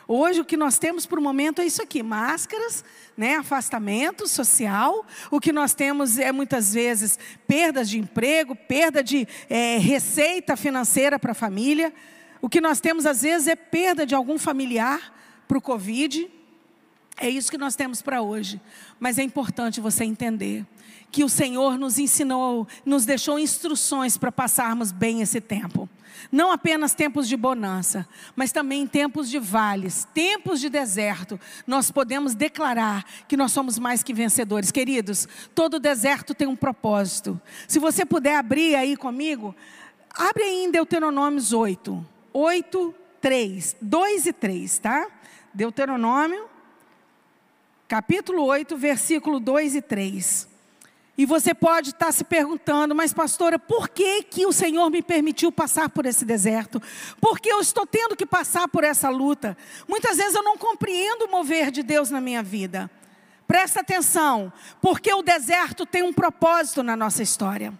Hoje 0.08 0.42
o 0.42 0.46
que 0.46 0.58
nós 0.58 0.80
temos 0.80 1.06
por 1.06 1.20
momento 1.20 1.62
é 1.62 1.66
isso 1.66 1.84
aqui: 1.84 2.02
máscaras, 2.02 2.84
né, 3.16 3.36
afastamento 3.36 4.28
social. 4.28 5.06
O 5.30 5.40
que 5.40 5.52
nós 5.52 5.76
temos 5.76 6.18
é 6.18 6.32
muitas 6.32 6.74
vezes 6.74 7.20
perdas 7.48 7.88
de 7.88 8.00
emprego, 8.00 8.56
perda 8.56 9.04
de 9.04 9.28
é, 9.48 9.78
receita 9.78 10.58
financeira 10.58 11.20
para 11.20 11.34
a 11.34 11.36
família. 11.36 11.94
O 12.42 12.50
que 12.50 12.62
nós 12.62 12.80
temos 12.80 13.06
às 13.06 13.22
vezes 13.22 13.48
é 13.48 13.56
perda 13.56 14.06
de 14.06 14.16
algum 14.16 14.40
familiar 14.40 15.14
para 15.48 15.58
o 15.58 15.62
Covid. 15.62 16.37
É 17.20 17.30
isso 17.30 17.52
que 17.52 17.58
nós 17.58 17.76
temos 17.76 18.02
para 18.02 18.22
hoje. 18.22 18.62
Mas 19.00 19.18
é 19.18 19.24
importante 19.24 19.82
você 19.82 20.04
entender 20.04 20.66
que 21.12 21.24
o 21.24 21.30
Senhor 21.30 21.78
nos 21.78 21.98
ensinou, 21.98 22.68
nos 22.86 23.06
deixou 23.06 23.40
instruções 23.40 24.18
para 24.18 24.32
passarmos 24.32 24.92
bem 24.92 25.22
esse 25.22 25.42
tempo. 25.42 25.90
Não 26.32 26.52
apenas 26.52 26.94
tempos 26.94 27.28
de 27.28 27.38
bonança, 27.38 28.08
mas 28.36 28.52
também 28.52 28.86
tempos 28.86 29.30
de 29.30 29.40
vales, 29.40 30.08
tempos 30.14 30.60
de 30.60 30.70
deserto. 30.70 31.40
Nós 31.66 31.92
podemos 31.92 32.36
declarar 32.36 33.06
que 33.28 33.38
nós 33.38 33.52
somos 33.52 33.80
mais 33.80 34.04
que 34.04 34.14
vencedores. 34.14 34.72
Queridos, 34.72 35.28
todo 35.56 35.80
deserto 35.80 36.34
tem 36.34 36.48
um 36.48 36.56
propósito. 36.56 37.40
Se 37.68 37.80
você 37.80 38.06
puder 38.06 38.36
abrir 38.36 38.76
aí 38.76 38.98
comigo, 38.98 39.56
Abre 40.18 40.44
aí 40.44 40.64
em 40.64 40.72
Deuteronômios 40.72 41.54
8. 41.54 42.04
8, 42.34 42.96
3. 43.22 43.78
2 43.80 44.26
e 44.26 44.34
3, 44.34 44.80
tá? 44.80 45.08
Deuteronômio, 45.54 46.46
capítulo 47.88 48.44
8, 48.44 48.76
versículo 48.76 49.40
2 49.40 49.76
e 49.76 49.82
3. 49.82 50.48
E 51.18 51.26
você 51.26 51.54
pode 51.54 51.90
estar 51.90 52.12
se 52.12 52.24
perguntando, 52.24 52.94
mas 52.94 53.12
pastora, 53.12 53.58
por 53.58 53.90
que, 53.90 54.22
que 54.22 54.46
o 54.46 54.52
Senhor 54.54 54.88
me 54.92 55.02
permitiu 55.02 55.52
passar 55.52 55.90
por 55.90 56.06
esse 56.06 56.24
deserto? 56.24 56.80
Por 57.20 57.40
que 57.40 57.50
eu 57.50 57.60
estou 57.60 57.88
tendo 57.88 58.16
que 58.16 58.26
passar 58.26 58.68
por 58.68 58.84
essa 58.84 59.10
luta? 59.10 59.58
Muitas 59.88 60.18
vezes 60.18 60.36
eu 60.36 60.44
não 60.44 60.58
compreendo 60.58 61.26
o 61.26 61.32
mover 61.32 61.72
de 61.72 61.82
Deus 61.82 62.12
na 62.12 62.22
minha 62.22 62.44
vida. 62.44 62.92
Presta 63.48 63.80
atenção, 63.80 64.54
porque 64.80 65.12
o 65.12 65.24
deserto 65.24 65.86
tem 65.86 66.04
um 66.04 66.14
propósito 66.14 66.84
na 66.84 66.96
nossa 66.96 67.24
história. 67.24 67.74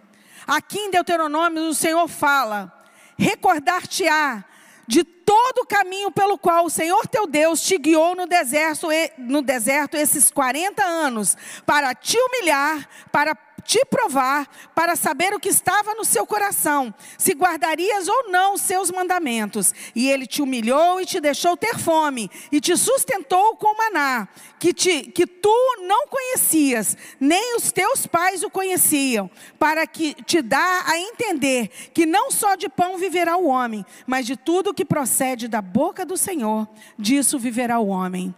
Aqui 0.44 0.78
em 0.78 0.90
Deuteronômio, 0.90 1.68
o 1.68 1.74
Senhor 1.74 2.08
fala: 2.08 2.72
recordar-te-á 3.16 4.42
de 4.88 5.04
todo 5.28 5.58
o 5.58 5.66
caminho 5.66 6.10
pelo 6.10 6.38
qual 6.38 6.64
o 6.64 6.70
Senhor 6.70 7.06
teu 7.06 7.26
Deus 7.26 7.60
te 7.60 7.76
guiou 7.76 8.16
no 8.16 8.26
deserto, 8.26 8.88
no 9.18 9.42
deserto 9.42 9.94
esses 9.94 10.30
40 10.30 10.82
anos, 10.82 11.36
para 11.66 11.94
te 11.94 12.16
humilhar, 12.18 12.88
para 13.12 13.34
te 13.68 13.84
provar, 13.84 14.48
para 14.74 14.96
saber 14.96 15.34
o 15.34 15.38
que 15.38 15.50
estava 15.50 15.94
no 15.94 16.02
seu 16.02 16.26
coração, 16.26 16.92
se 17.18 17.34
guardarias 17.34 18.08
ou 18.08 18.30
não 18.30 18.54
os 18.54 18.62
seus 18.62 18.90
mandamentos. 18.90 19.74
E 19.94 20.08
ele 20.08 20.26
te 20.26 20.40
humilhou 20.40 20.98
e 20.98 21.04
te 21.04 21.20
deixou 21.20 21.54
ter 21.54 21.78
fome, 21.78 22.30
e 22.50 22.62
te 22.62 22.74
sustentou 22.78 23.56
com 23.56 23.76
maná, 23.76 24.26
que, 24.58 24.72
te, 24.72 25.02
que 25.02 25.26
tu 25.26 25.84
não 25.86 26.08
conhecias, 26.08 26.96
nem 27.20 27.56
os 27.56 27.70
teus 27.70 28.06
pais 28.06 28.42
o 28.42 28.48
conheciam, 28.48 29.30
para 29.58 29.86
que 29.86 30.14
te 30.24 30.40
dá 30.40 30.84
a 30.86 30.98
entender 30.98 31.68
que 31.92 32.06
não 32.06 32.30
só 32.30 32.54
de 32.54 32.70
pão 32.70 32.96
viverá 32.96 33.36
o 33.36 33.48
homem, 33.48 33.84
mas 34.06 34.24
de 34.24 34.34
tudo 34.34 34.72
que 34.72 34.82
procede 34.82 35.46
da 35.46 35.60
boca 35.60 36.06
do 36.06 36.16
Senhor, 36.16 36.66
disso 36.98 37.38
viverá 37.38 37.78
o 37.78 37.88
homem. 37.88 38.34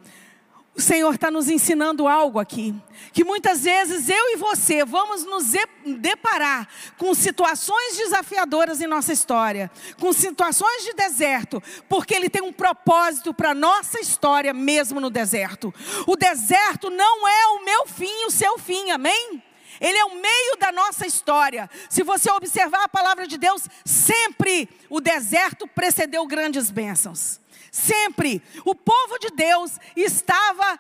O 0.77 0.81
Senhor 0.81 1.13
está 1.13 1.31
nos 1.31 1.49
ensinando 1.49 2.07
algo 2.07 2.39
aqui, 2.39 2.75
que 3.13 3.25
muitas 3.25 3.65
vezes 3.65 4.09
eu 4.09 4.31
e 4.31 4.37
você 4.37 4.85
vamos 4.85 5.25
nos 5.25 5.53
deparar 5.99 6.69
com 6.97 7.13
situações 7.13 7.97
desafiadoras 7.97 8.81
em 8.81 8.87
nossa 8.87 9.13
história, 9.13 9.71
com 9.99 10.13
situações 10.13 10.85
de 10.85 10.93
deserto, 10.93 11.61
porque 11.89 12.15
Ele 12.15 12.31
tem 12.31 12.41
um 12.41 12.53
propósito 12.53 13.35
para 13.35 13.51
a 13.51 13.55
nossa 13.55 14.01
história 14.01 14.55
mesmo 14.55 15.01
no 15.01 15.11
deserto. 15.11 15.75
O 16.07 16.17
deserto 16.17 16.89
não 16.89 17.27
é 17.29 17.47
o 17.49 17.65
meu 17.65 17.87
fim, 17.87 18.25
o 18.27 18.31
seu 18.31 18.57
fim, 18.57 18.91
amém? 18.93 19.43
Ele 19.81 19.99
é 19.99 20.05
o 20.05 20.21
meio 20.21 20.57
da 20.59 20.71
nossa 20.71 21.07
história. 21.07 21.69
Se 21.89 22.03
você 22.05 22.31
observar 22.31 22.85
a 22.85 22.89
palavra 22.89 23.27
de 23.27 23.37
Deus, 23.37 23.67
sempre 23.85 24.69
o 24.89 25.01
deserto 25.01 25.67
precedeu 25.67 26.27
grandes 26.27 26.71
bênçãos. 26.71 27.41
Sempre. 27.71 28.43
O 28.65 28.75
povo 28.75 29.19
de 29.19 29.31
Deus 29.31 29.79
estava 29.97 30.79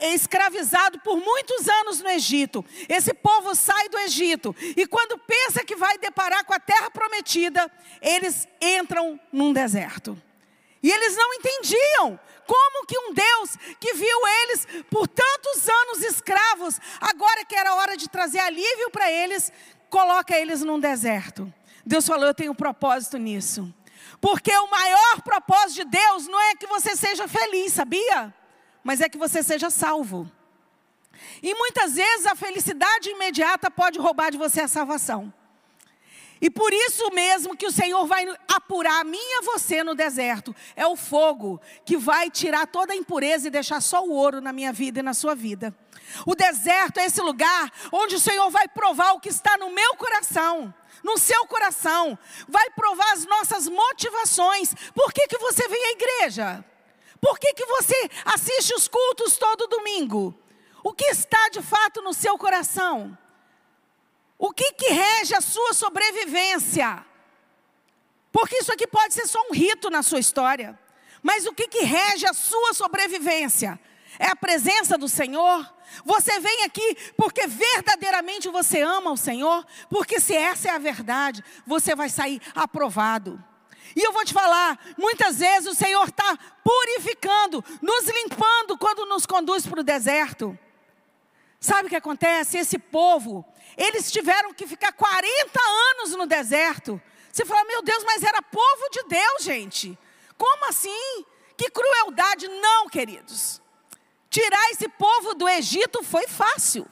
escravizado 0.00 1.00
por 1.00 1.16
muitos 1.16 1.68
anos 1.68 2.00
no 2.00 2.08
Egito. 2.10 2.64
Esse 2.88 3.12
povo 3.12 3.54
sai 3.54 3.88
do 3.88 3.98
Egito. 3.98 4.54
E 4.76 4.86
quando 4.86 5.18
pensa 5.18 5.64
que 5.64 5.74
vai 5.74 5.98
deparar 5.98 6.44
com 6.44 6.54
a 6.54 6.60
terra 6.60 6.90
prometida, 6.90 7.70
eles 8.00 8.46
entram 8.60 9.18
num 9.32 9.52
deserto. 9.52 10.20
E 10.82 10.90
eles 10.90 11.16
não 11.16 11.34
entendiam 11.34 12.20
como 12.46 12.86
que 12.86 12.96
um 12.96 13.12
Deus 13.12 13.56
que 13.80 13.94
viu 13.94 14.18
eles 14.42 14.66
por 14.88 15.08
tantos 15.08 15.68
anos 15.68 16.02
escravos, 16.04 16.78
agora 17.00 17.44
que 17.44 17.56
era 17.56 17.74
hora 17.74 17.96
de 17.96 18.08
trazer 18.08 18.38
alívio 18.38 18.90
para 18.90 19.10
eles, 19.10 19.52
coloca 19.90 20.38
eles 20.38 20.62
num 20.62 20.78
deserto. 20.78 21.52
Deus 21.84 22.06
falou: 22.06 22.26
Eu 22.26 22.34
tenho 22.34 22.52
um 22.52 22.54
propósito 22.54 23.18
nisso. 23.18 23.72
Porque 24.20 24.52
o 24.56 24.70
maior 24.70 25.22
propósito 25.22 25.84
de 25.84 25.84
Deus 25.84 26.26
não 26.26 26.40
é 26.40 26.54
que 26.54 26.66
você 26.66 26.96
seja 26.96 27.28
feliz, 27.28 27.72
sabia? 27.72 28.34
Mas 28.82 29.00
é 29.00 29.08
que 29.08 29.18
você 29.18 29.42
seja 29.42 29.70
salvo. 29.70 30.30
E 31.42 31.54
muitas 31.54 31.94
vezes 31.94 32.26
a 32.26 32.34
felicidade 32.34 33.10
imediata 33.10 33.70
pode 33.70 33.98
roubar 33.98 34.30
de 34.30 34.38
você 34.38 34.62
a 34.62 34.68
salvação. 34.68 35.32
E 36.40 36.50
por 36.50 36.72
isso 36.72 37.10
mesmo 37.12 37.56
que 37.56 37.66
o 37.66 37.72
Senhor 37.72 38.06
vai 38.06 38.26
apurar 38.48 39.00
a 39.00 39.04
mim 39.04 39.18
e 39.18 39.38
a 39.38 39.42
você 39.42 39.82
no 39.82 39.94
deserto. 39.94 40.54
É 40.74 40.86
o 40.86 40.94
fogo 40.94 41.60
que 41.84 41.96
vai 41.96 42.30
tirar 42.30 42.66
toda 42.66 42.92
a 42.92 42.96
impureza 42.96 43.48
e 43.48 43.50
deixar 43.50 43.80
só 43.80 44.04
o 44.04 44.12
ouro 44.12 44.40
na 44.40 44.52
minha 44.52 44.72
vida 44.72 45.00
e 45.00 45.02
na 45.02 45.14
sua 45.14 45.34
vida. 45.34 45.74
O 46.26 46.34
deserto 46.34 46.98
é 46.98 47.06
esse 47.06 47.20
lugar 47.20 47.70
onde 47.92 48.16
o 48.16 48.20
Senhor 48.20 48.48
vai 48.50 48.68
provar 48.68 49.12
o 49.12 49.20
que 49.20 49.28
está 49.28 49.56
no 49.56 49.70
meu 49.70 49.96
coração 49.96 50.74
no 51.02 51.18
seu 51.18 51.46
coração, 51.46 52.18
vai 52.48 52.68
provar 52.70 53.12
as 53.12 53.24
nossas 53.26 53.68
motivações. 53.68 54.74
Por 54.92 55.12
que, 55.12 55.28
que 55.28 55.38
você 55.38 55.68
vem 55.68 55.84
à 55.84 55.90
igreja? 55.92 56.64
Por 57.20 57.38
que, 57.38 57.54
que 57.54 57.64
você 57.64 58.10
assiste 58.24 58.74
os 58.74 58.88
cultos 58.88 59.36
todo 59.36 59.68
domingo? 59.68 60.36
O 60.82 60.92
que 60.92 61.06
está 61.06 61.48
de 61.48 61.62
fato 61.62 62.02
no 62.02 62.12
seu 62.12 62.36
coração? 62.36 63.16
O 64.38 64.52
que, 64.52 64.72
que 64.72 64.88
rege 64.88 65.34
a 65.34 65.40
sua 65.40 65.72
sobrevivência? 65.72 67.04
Porque 68.32 68.56
isso 68.58 68.72
aqui 68.72 68.86
pode 68.86 69.14
ser 69.14 69.26
só 69.26 69.40
um 69.48 69.54
rito 69.54 69.88
na 69.88 70.02
sua 70.02 70.18
história. 70.18 70.78
Mas 71.22 71.46
o 71.46 71.52
que, 71.52 71.68
que 71.68 71.84
rege 71.84 72.26
a 72.26 72.34
sua 72.34 72.74
sobrevivência? 72.74 73.80
É 74.18 74.26
a 74.28 74.36
presença 74.36 74.96
do 74.96 75.08
Senhor? 75.08 75.72
Você 76.04 76.38
vem 76.40 76.64
aqui 76.64 76.96
porque 77.16 77.46
verdadeiramente 77.46 78.48
você 78.48 78.80
ama 78.80 79.12
o 79.12 79.16
Senhor? 79.16 79.66
Porque 79.88 80.20
se 80.20 80.34
essa 80.34 80.68
é 80.68 80.70
a 80.72 80.78
verdade, 80.78 81.44
você 81.66 81.94
vai 81.94 82.08
sair 82.08 82.40
aprovado. 82.54 83.42
E 83.94 84.02
eu 84.02 84.12
vou 84.12 84.24
te 84.24 84.34
falar, 84.34 84.78
muitas 84.98 85.38
vezes 85.38 85.68
o 85.68 85.74
Senhor 85.74 86.06
está 86.06 86.36
purificando, 86.62 87.64
nos 87.80 88.06
limpando 88.06 88.76
quando 88.76 89.06
nos 89.06 89.24
conduz 89.24 89.66
para 89.66 89.80
o 89.80 89.84
deserto. 89.84 90.58
Sabe 91.58 91.86
o 91.86 91.88
que 91.88 91.96
acontece? 91.96 92.58
Esse 92.58 92.78
povo, 92.78 93.44
eles 93.76 94.10
tiveram 94.12 94.52
que 94.52 94.66
ficar 94.66 94.92
40 94.92 95.60
anos 95.92 96.10
no 96.10 96.26
deserto. 96.26 97.00
Você 97.32 97.44
fala, 97.44 97.64
meu 97.64 97.82
Deus, 97.82 98.04
mas 98.04 98.22
era 98.22 98.42
povo 98.42 98.88
de 98.90 99.02
Deus, 99.04 99.42
gente. 99.42 99.98
Como 100.36 100.68
assim? 100.68 101.24
Que 101.56 101.70
crueldade. 101.70 102.48
Não, 102.48 102.88
queridos. 102.88 103.62
Tirar 104.36 104.70
esse 104.70 104.86
povo 104.86 105.34
do 105.34 105.48
Egito 105.48 106.02
foi 106.02 106.28
fácil. 106.28 106.86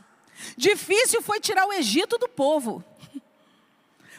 Difícil 0.56 1.20
foi 1.20 1.38
tirar 1.40 1.66
o 1.66 1.74
Egito 1.74 2.16
do 2.16 2.26
povo. 2.26 2.82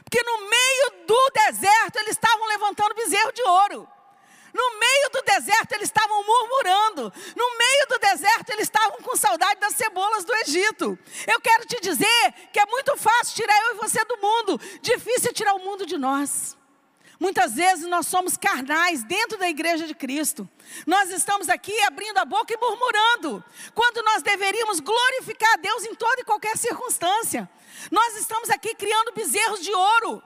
Porque 0.03 0.21
no 0.21 0.47
meio 0.47 1.07
do 1.07 1.31
deserto 1.33 1.95
eles 1.95 2.11
estavam 2.11 2.45
levantando 2.45 2.93
bezerro 2.93 3.31
de 3.31 3.41
ouro. 3.41 3.89
No 4.53 4.79
meio 4.79 5.09
do 5.11 5.23
deserto 5.23 5.71
eles 5.71 5.87
estavam 5.87 6.23
murmurando. 6.23 7.11
No 7.35 7.57
meio 7.57 7.87
do 7.89 7.97
deserto 7.97 8.51
eles 8.51 8.65
estavam 8.65 9.01
com 9.01 9.15
saudade 9.15 9.59
das 9.59 9.73
cebolas 9.73 10.23
do 10.23 10.35
Egito. 10.35 10.95
Eu 11.25 11.41
quero 11.41 11.65
te 11.65 11.81
dizer 11.81 12.31
que 12.53 12.59
é 12.59 12.65
muito 12.67 12.95
fácil 12.95 13.37
tirar 13.37 13.59
eu 13.63 13.71
e 13.71 13.77
você 13.79 14.05
do 14.05 14.17
mundo. 14.17 14.61
Difícil 14.83 15.31
é 15.31 15.33
tirar 15.33 15.55
o 15.55 15.65
mundo 15.65 15.83
de 15.83 15.97
nós. 15.97 16.55
Muitas 17.19 17.53
vezes 17.53 17.87
nós 17.87 18.07
somos 18.07 18.35
carnais 18.35 19.03
dentro 19.03 19.37
da 19.37 19.47
igreja 19.47 19.87
de 19.87 19.95
Cristo. 19.95 20.47
Nós 20.85 21.09
estamos 21.11 21.49
aqui 21.49 21.77
abrindo 21.83 22.17
a 22.17 22.25
boca 22.25 22.53
e 22.53 22.57
murmurando, 22.57 23.43
quando 23.73 24.03
nós 24.03 24.21
deveríamos 24.21 24.79
glorificar 24.79 25.53
a 25.53 25.57
Deus 25.57 25.85
em 25.85 25.95
toda 25.95 26.21
e 26.21 26.25
qualquer 26.25 26.57
circunstância. 26.57 27.49
Nós 27.89 28.17
estamos 28.17 28.49
aqui 28.49 28.75
criando 28.75 29.13
bezerros 29.13 29.61
de 29.61 29.73
ouro, 29.73 30.21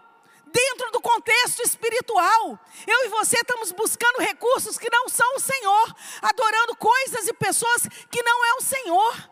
dentro 0.52 0.92
do 0.92 1.02
contexto 1.02 1.62
espiritual. 1.62 2.60
Eu 2.88 3.06
e 3.06 3.10
você 3.10 3.38
estamos 3.38 3.72
buscando 3.72 4.20
recursos 4.20 4.78
que 4.78 4.90
não 4.92 5.08
são 5.08 5.36
o 5.36 5.40
Senhor, 5.40 5.96
adorando 6.22 6.76
coisas 6.76 7.28
e 7.28 7.34
pessoas 7.34 7.88
que 8.10 8.24
não 8.24 8.46
é 8.46 8.54
o 8.56 8.62
Senhor. 8.62 9.30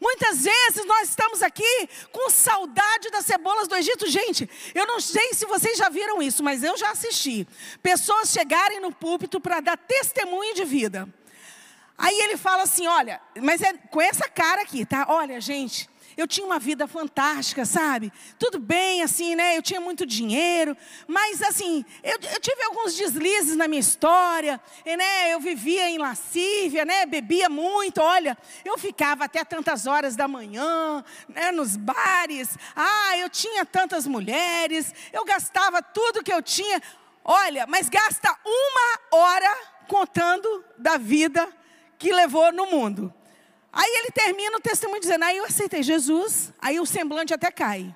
Muitas 0.00 0.42
vezes 0.42 0.84
nós 0.86 1.08
estamos 1.08 1.42
aqui 1.42 1.88
com 2.12 2.28
saudade 2.28 3.10
das 3.10 3.24
cebolas 3.24 3.68
do 3.68 3.76
Egito. 3.76 4.08
Gente, 4.08 4.48
eu 4.74 4.86
não 4.86 5.00
sei 5.00 5.32
se 5.32 5.46
vocês 5.46 5.78
já 5.78 5.88
viram 5.88 6.20
isso, 6.20 6.42
mas 6.42 6.62
eu 6.62 6.76
já 6.76 6.90
assisti. 6.90 7.46
Pessoas 7.82 8.30
chegarem 8.30 8.80
no 8.80 8.92
púlpito 8.92 9.40
para 9.40 9.60
dar 9.60 9.78
testemunho 9.78 10.54
de 10.54 10.64
vida. 10.64 11.08
Aí 11.96 12.18
ele 12.20 12.36
fala 12.36 12.64
assim: 12.64 12.86
olha, 12.86 13.20
mas 13.40 13.62
é 13.62 13.72
com 13.72 14.00
essa 14.00 14.28
cara 14.28 14.62
aqui, 14.62 14.84
tá? 14.84 15.06
Olha, 15.08 15.40
gente, 15.40 15.88
eu 16.16 16.26
tinha 16.26 16.46
uma 16.46 16.58
vida 16.58 16.86
fantástica, 16.86 17.64
sabe? 17.64 18.12
Tudo 18.38 18.58
bem, 18.58 19.02
assim, 19.02 19.34
né? 19.34 19.56
Eu 19.56 19.62
tinha 19.62 19.80
muito 19.80 20.06
dinheiro, 20.06 20.76
mas 21.06 21.42
assim, 21.42 21.84
eu, 22.02 22.18
eu 22.32 22.40
tive 22.40 22.62
alguns 22.62 22.94
deslizes 22.94 23.56
na 23.56 23.66
minha 23.66 23.80
história, 23.80 24.60
e, 24.84 24.96
né? 24.96 25.32
Eu 25.32 25.40
vivia 25.40 25.88
em 25.90 25.98
lascívia, 25.98 26.84
né? 26.84 27.06
Bebia 27.06 27.48
muito, 27.48 28.00
olha, 28.00 28.36
eu 28.64 28.78
ficava 28.78 29.24
até 29.24 29.44
tantas 29.44 29.86
horas 29.86 30.16
da 30.16 30.28
manhã, 30.28 31.04
né? 31.28 31.50
Nos 31.50 31.76
bares. 31.76 32.56
Ah, 32.74 33.16
eu 33.18 33.28
tinha 33.28 33.64
tantas 33.64 34.06
mulheres, 34.06 34.94
eu 35.12 35.24
gastava 35.24 35.82
tudo 35.82 36.22
que 36.22 36.32
eu 36.32 36.42
tinha. 36.42 36.80
Olha, 37.24 37.66
mas 37.66 37.88
gasta 37.88 38.36
uma 38.44 39.18
hora 39.18 39.56
contando 39.88 40.64
da 40.76 40.96
vida 40.96 41.48
que 41.98 42.12
levou 42.12 42.52
no 42.52 42.66
mundo. 42.66 43.12
Aí 43.74 43.90
ele 43.98 44.12
termina 44.12 44.56
o 44.56 44.60
testemunho 44.60 45.00
dizendo: 45.00 45.24
Aí 45.24 45.36
eu 45.36 45.44
aceitei 45.44 45.82
Jesus, 45.82 46.52
aí 46.60 46.78
o 46.78 46.86
semblante 46.86 47.34
até 47.34 47.50
cai. 47.50 47.94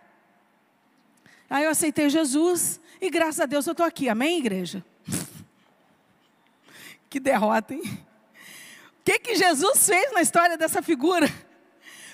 Aí 1.49 1.65
eu 1.65 1.71
aceitei 1.71 2.11
Jesus 2.11 2.81
e 3.01 3.09
graças 3.09 3.41
a 3.41 3.47
Deus 3.47 3.65
eu 3.65 3.71
estou 3.71 3.87
aqui. 3.87 4.09
Amém, 4.09 4.39
igreja? 4.39 4.85
que 7.09 7.21
derrota, 7.21 7.75
hein? 7.75 8.07
O 9.01 9.05
que, 9.05 9.21
que 9.21 9.37
Jesus 9.37 9.87
fez 9.87 10.13
na 10.13 10.21
história 10.21 10.59
dessa 10.59 10.83
figura? 10.83 11.29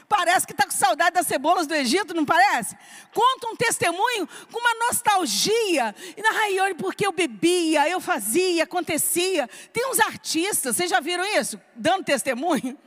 Parece 0.07 0.47
que 0.47 0.53
está 0.53 0.65
com 0.65 0.71
saudade 0.71 1.15
das 1.15 1.27
cebolas 1.27 1.67
do 1.67 1.75
Egito, 1.75 2.13
não 2.13 2.27
parece? 2.27 2.77
Conta 3.13 3.49
um 3.49 3.57
testemunho 3.57 4.29
com 4.53 4.61
uma 4.61 4.87
nostalgia. 4.87 5.95
E 6.15 6.61
ai, 6.61 6.75
porque 6.75 7.07
eu 7.07 7.11
bebia, 7.11 7.89
eu 7.89 7.99
fazia, 7.99 8.65
acontecia. 8.65 9.49
Tem 9.73 9.89
uns 9.89 9.99
artistas, 9.99 10.77
vocês 10.77 10.91
já 10.91 11.01
viram 11.01 11.25
isso? 11.25 11.59
Dando 11.75 12.05
testemunho. 12.05 12.79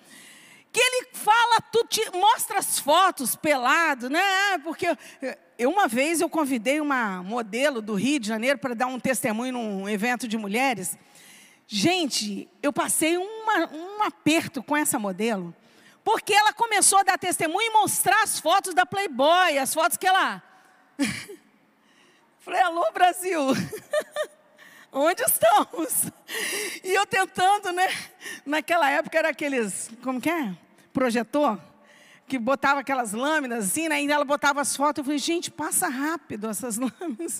Que 0.77 0.83
ele 0.83 1.07
fala, 1.11 1.59
tu 1.71 1.83
te, 1.85 2.07
mostra 2.11 2.59
as 2.59 2.77
fotos 2.77 3.35
pelado, 3.35 4.11
né? 4.11 4.21
Ah, 4.21 4.59
porque 4.63 4.95
eu, 5.57 5.71
uma 5.71 5.87
vez 5.87 6.21
eu 6.21 6.29
convidei 6.29 6.79
uma 6.79 7.23
modelo 7.23 7.81
do 7.81 7.95
Rio 7.95 8.19
de 8.19 8.27
Janeiro 8.27 8.59
para 8.59 8.75
dar 8.75 8.85
um 8.85 8.99
testemunho 8.99 9.53
num 9.53 9.89
evento 9.89 10.27
de 10.27 10.37
mulheres. 10.37 10.95
Gente, 11.65 12.47
eu 12.61 12.71
passei 12.71 13.17
uma, 13.17 13.73
um 13.73 14.03
aperto 14.03 14.61
com 14.61 14.77
essa 14.77 14.99
modelo. 14.99 15.51
Porque 16.03 16.31
ela 16.31 16.53
começou 16.53 16.99
a 16.99 17.03
dar 17.03 17.17
testemunho 17.17 17.71
e 17.71 17.73
mostrar 17.73 18.21
as 18.21 18.39
fotos 18.39 18.75
da 18.75 18.85
Playboy, 18.85 19.57
as 19.57 19.73
fotos 19.73 19.97
que 19.97 20.05
ela. 20.05 20.43
Falei, 22.37 22.61
alô 22.61 22.91
Brasil, 22.91 23.41
onde 24.93 25.23
estamos? 25.23 26.03
E 26.83 26.93
eu 26.93 27.07
tentando, 27.07 27.71
né? 27.71 27.87
Naquela 28.45 28.87
época 28.91 29.17
era 29.17 29.29
aqueles, 29.29 29.89
como 30.03 30.21
que 30.21 30.29
é? 30.29 30.66
Projetor, 30.97 31.61
que 32.27 32.39
botava 32.39 32.79
aquelas 32.79 33.13
lâminas 33.13 33.65
assim, 33.65 33.87
né? 33.87 34.01
E 34.01 34.11
ela 34.11 34.25
botava 34.25 34.61
as 34.61 34.75
fotos. 34.75 34.97
Eu 34.97 35.03
falei, 35.03 35.19
gente, 35.19 35.51
passa 35.51 35.87
rápido 35.87 36.49
essas 36.49 36.75
lâminas. 36.81 37.39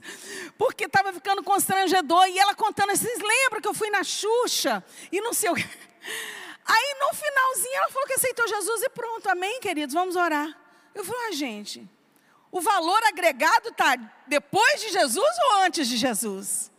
Porque 0.59 0.83
estava 0.85 1.11
ficando 1.11 1.41
constrangedor. 1.41 2.27
E 2.27 2.37
ela 2.37 2.53
contando, 2.53 2.95
vocês 2.95 3.19
lembram 3.19 3.59
que 3.59 3.67
eu 3.67 3.73
fui 3.73 3.89
na 3.89 4.03
Xuxa? 4.03 4.85
E 5.11 5.19
não 5.21 5.33
sei 5.33 5.49
o 5.49 5.55
que. 5.55 5.63
Aí 6.65 6.95
no 6.99 7.17
finalzinho 7.17 7.77
ela 7.77 7.89
falou 7.89 8.07
que 8.07 8.13
aceitou 8.13 8.47
Jesus 8.47 8.83
e 8.83 8.89
pronto, 8.89 9.27
amém, 9.27 9.59
queridos, 9.59 9.95
vamos 9.95 10.15
orar. 10.15 10.55
Eu 10.93 11.03
falei, 11.03 11.29
ah, 11.29 11.31
gente, 11.31 11.89
o 12.51 12.61
valor 12.61 13.01
agregado 13.07 13.69
está 13.69 13.97
depois 14.27 14.81
de 14.81 14.91
Jesus 14.91 15.35
ou 15.45 15.63
antes 15.63 15.87
de 15.87 15.97
Jesus? 15.97 16.71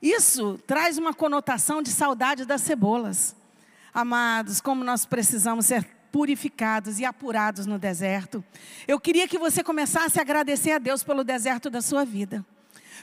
Isso 0.00 0.60
traz 0.64 0.96
uma 0.96 1.12
conotação 1.12 1.82
de 1.82 1.90
saudade 1.90 2.44
das 2.44 2.60
cebolas. 2.60 3.34
Amados, 3.92 4.60
como 4.60 4.84
nós 4.84 5.04
precisamos 5.04 5.66
ser 5.66 5.98
purificados 6.10 6.98
e 6.98 7.04
apurados 7.04 7.66
no 7.66 7.78
deserto. 7.78 8.44
Eu 8.86 8.98
queria 9.00 9.28
que 9.28 9.38
você 9.38 9.62
começasse 9.62 10.18
a 10.18 10.22
agradecer 10.22 10.72
a 10.72 10.78
Deus 10.78 11.02
pelo 11.02 11.24
deserto 11.24 11.70
da 11.70 11.80
sua 11.80 12.04
vida. 12.04 12.44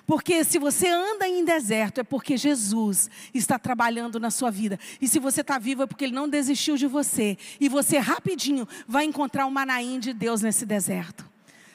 Porque 0.05 0.43
se 0.43 0.57
você 0.57 0.87
anda 0.87 1.27
em 1.27 1.43
deserto, 1.43 1.99
é 1.99 2.03
porque 2.03 2.37
Jesus 2.37 3.09
está 3.33 3.59
trabalhando 3.59 4.19
na 4.19 4.31
sua 4.31 4.49
vida. 4.49 4.79
E 5.01 5.07
se 5.07 5.19
você 5.19 5.41
está 5.41 5.57
vivo, 5.57 5.83
é 5.83 5.87
porque 5.87 6.05
Ele 6.05 6.15
não 6.15 6.29
desistiu 6.29 6.77
de 6.77 6.87
você. 6.87 7.37
E 7.59 7.67
você 7.67 7.97
rapidinho 7.97 8.67
vai 8.87 9.03
encontrar 9.03 9.45
o 9.45 9.51
Manaim 9.51 9.99
de 9.99 10.13
Deus 10.13 10.41
nesse 10.41 10.65
deserto. 10.65 11.29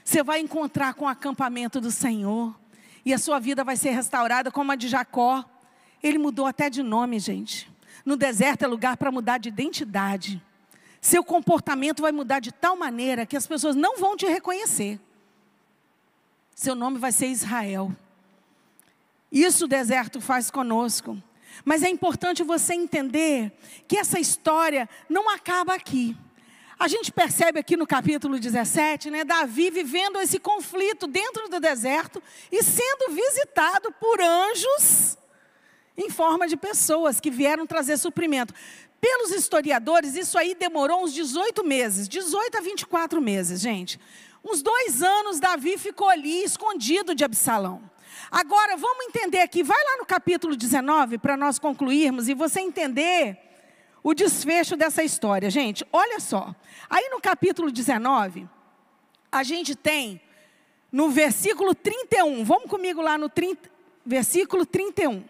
Você 0.05 0.23
vai 0.23 0.40
encontrar 0.40 0.95
com 0.95 1.05
o 1.05 1.09
acampamento 1.09 1.81
do 1.81 1.90
Senhor. 1.90 2.59
E 3.05 3.12
a 3.12 3.18
sua 3.18 3.38
vida 3.38 3.64
vai 3.64 3.77
ser 3.77 3.90
restaurada 3.90 4.51
como 4.51 4.73
a 4.73 4.77
de 4.77 4.88
Jacó. 4.88 5.45
Ele 6.03 6.18
mudou 6.18 6.47
até 6.47 6.71
de 6.71 6.83
nome, 6.83 7.18
gente. 7.18 7.71
No 8.05 8.16
deserto 8.16 8.62
é 8.62 8.66
lugar 8.66 8.97
para 8.97 9.12
mudar 9.12 9.38
de 9.38 9.49
identidade. 9.49 10.42
Seu 11.03 11.25
comportamento 11.25 12.01
vai 12.01 12.12
mudar 12.12 12.38
de 12.38 12.53
tal 12.53 12.77
maneira 12.77 13.27
que 13.27 13.37
as 13.37 13.45
pessoas 13.45 13.75
não 13.75 13.99
vão 13.99 14.17
te 14.17 14.25
reconhecer. 14.25 15.01
Seu 16.55 16.77
nome 16.77 16.97
vai 16.97 17.11
ser 17.11 17.27
Israel. 17.27 17.91
Isso 19.31 19.65
o 19.65 19.69
deserto 19.69 20.21
faz 20.21 20.49
conosco. 20.49 21.21
Mas 21.65 21.83
é 21.83 21.88
importante 21.88 22.45
você 22.45 22.75
entender 22.75 23.51
que 23.88 23.99
essa 23.99 24.21
história 24.21 24.88
não 25.09 25.29
acaba 25.29 25.75
aqui. 25.75 26.17
A 26.79 26.87
gente 26.87 27.11
percebe 27.11 27.59
aqui 27.59 27.77
no 27.77 27.87
capítulo 27.87 28.38
17, 28.38 29.11
né, 29.11 29.25
Davi 29.25 29.73
vivendo 29.73 30.21
esse 30.21 30.38
conflito 30.38 31.09
dentro 31.09 31.49
do 31.49 31.59
deserto 31.59 32.23
e 32.51 32.62
sendo 32.62 33.12
visitado 33.12 33.91
por 33.91 34.21
anjos 34.21 35.19
em 35.97 36.11
forma 36.11 36.47
de 36.49 36.57
pessoas 36.57 37.21
que 37.21 37.31
vieram 37.31 37.67
trazer 37.67 37.97
suprimento. 37.97 38.55
Pelos 39.01 39.33
historiadores, 39.33 40.15
isso 40.15 40.39
aí 40.39 40.55
demorou 40.55 41.03
uns 41.03 41.13
18 41.13 41.65
meses, 41.65 42.09
18 42.09 42.59
a 42.59 42.61
24 42.61 43.21
meses, 43.21 43.61
gente. 43.61 43.99
Uns 44.45 44.63
dois 44.63 45.03
anos 45.03 45.41
Davi 45.41 45.77
ficou 45.77 46.09
ali 46.09 46.43
escondido 46.43 47.15
de 47.15 47.25
Absalão. 47.25 47.83
Agora, 48.31 48.77
vamos 48.77 49.07
entender 49.07 49.41
aqui, 49.41 49.63
vai 49.63 49.83
lá 49.85 49.99
no 49.99 50.07
capítulo 50.07 50.57
19 50.57 51.19
para 51.19 51.37
nós 51.37 51.59
concluirmos 51.59 52.29
e 52.29 52.35
você 52.35 52.61
entender 52.61 53.39
o 54.03 54.15
desfecho 54.15 54.77
dessa 54.77 55.03
história. 55.03 55.51
Gente, 55.51 55.87
olha 55.93 56.19
só. 56.19 56.55
Aí 56.89 57.09
no 57.11 57.21
capítulo 57.21 57.71
19, 57.71 58.49
a 59.31 59.43
gente 59.43 59.75
tem 59.75 60.21
no 60.91 61.09
versículo 61.09 61.75
31, 61.75 62.45
vamos 62.45 62.69
comigo 62.69 63.01
lá 63.01 63.17
no 63.17 63.29
30, 63.29 63.71
versículo 64.05 64.67
31. 64.67 65.25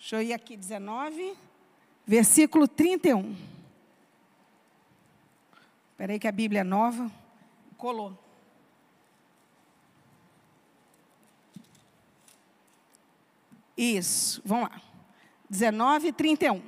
Deixa 0.00 0.16
eu 0.16 0.22
ir 0.22 0.32
aqui, 0.32 0.56
19, 0.56 1.36
versículo 2.06 2.66
31. 2.66 3.36
Espera 5.90 6.14
aí 6.14 6.18
que 6.18 6.26
a 6.26 6.32
Bíblia 6.32 6.62
é 6.62 6.64
nova. 6.64 7.12
Colou. 7.76 8.18
Isso, 13.76 14.40
vamos 14.42 14.70
lá. 14.70 14.80
19 15.50 16.08
e 16.08 16.12
31. 16.14 16.62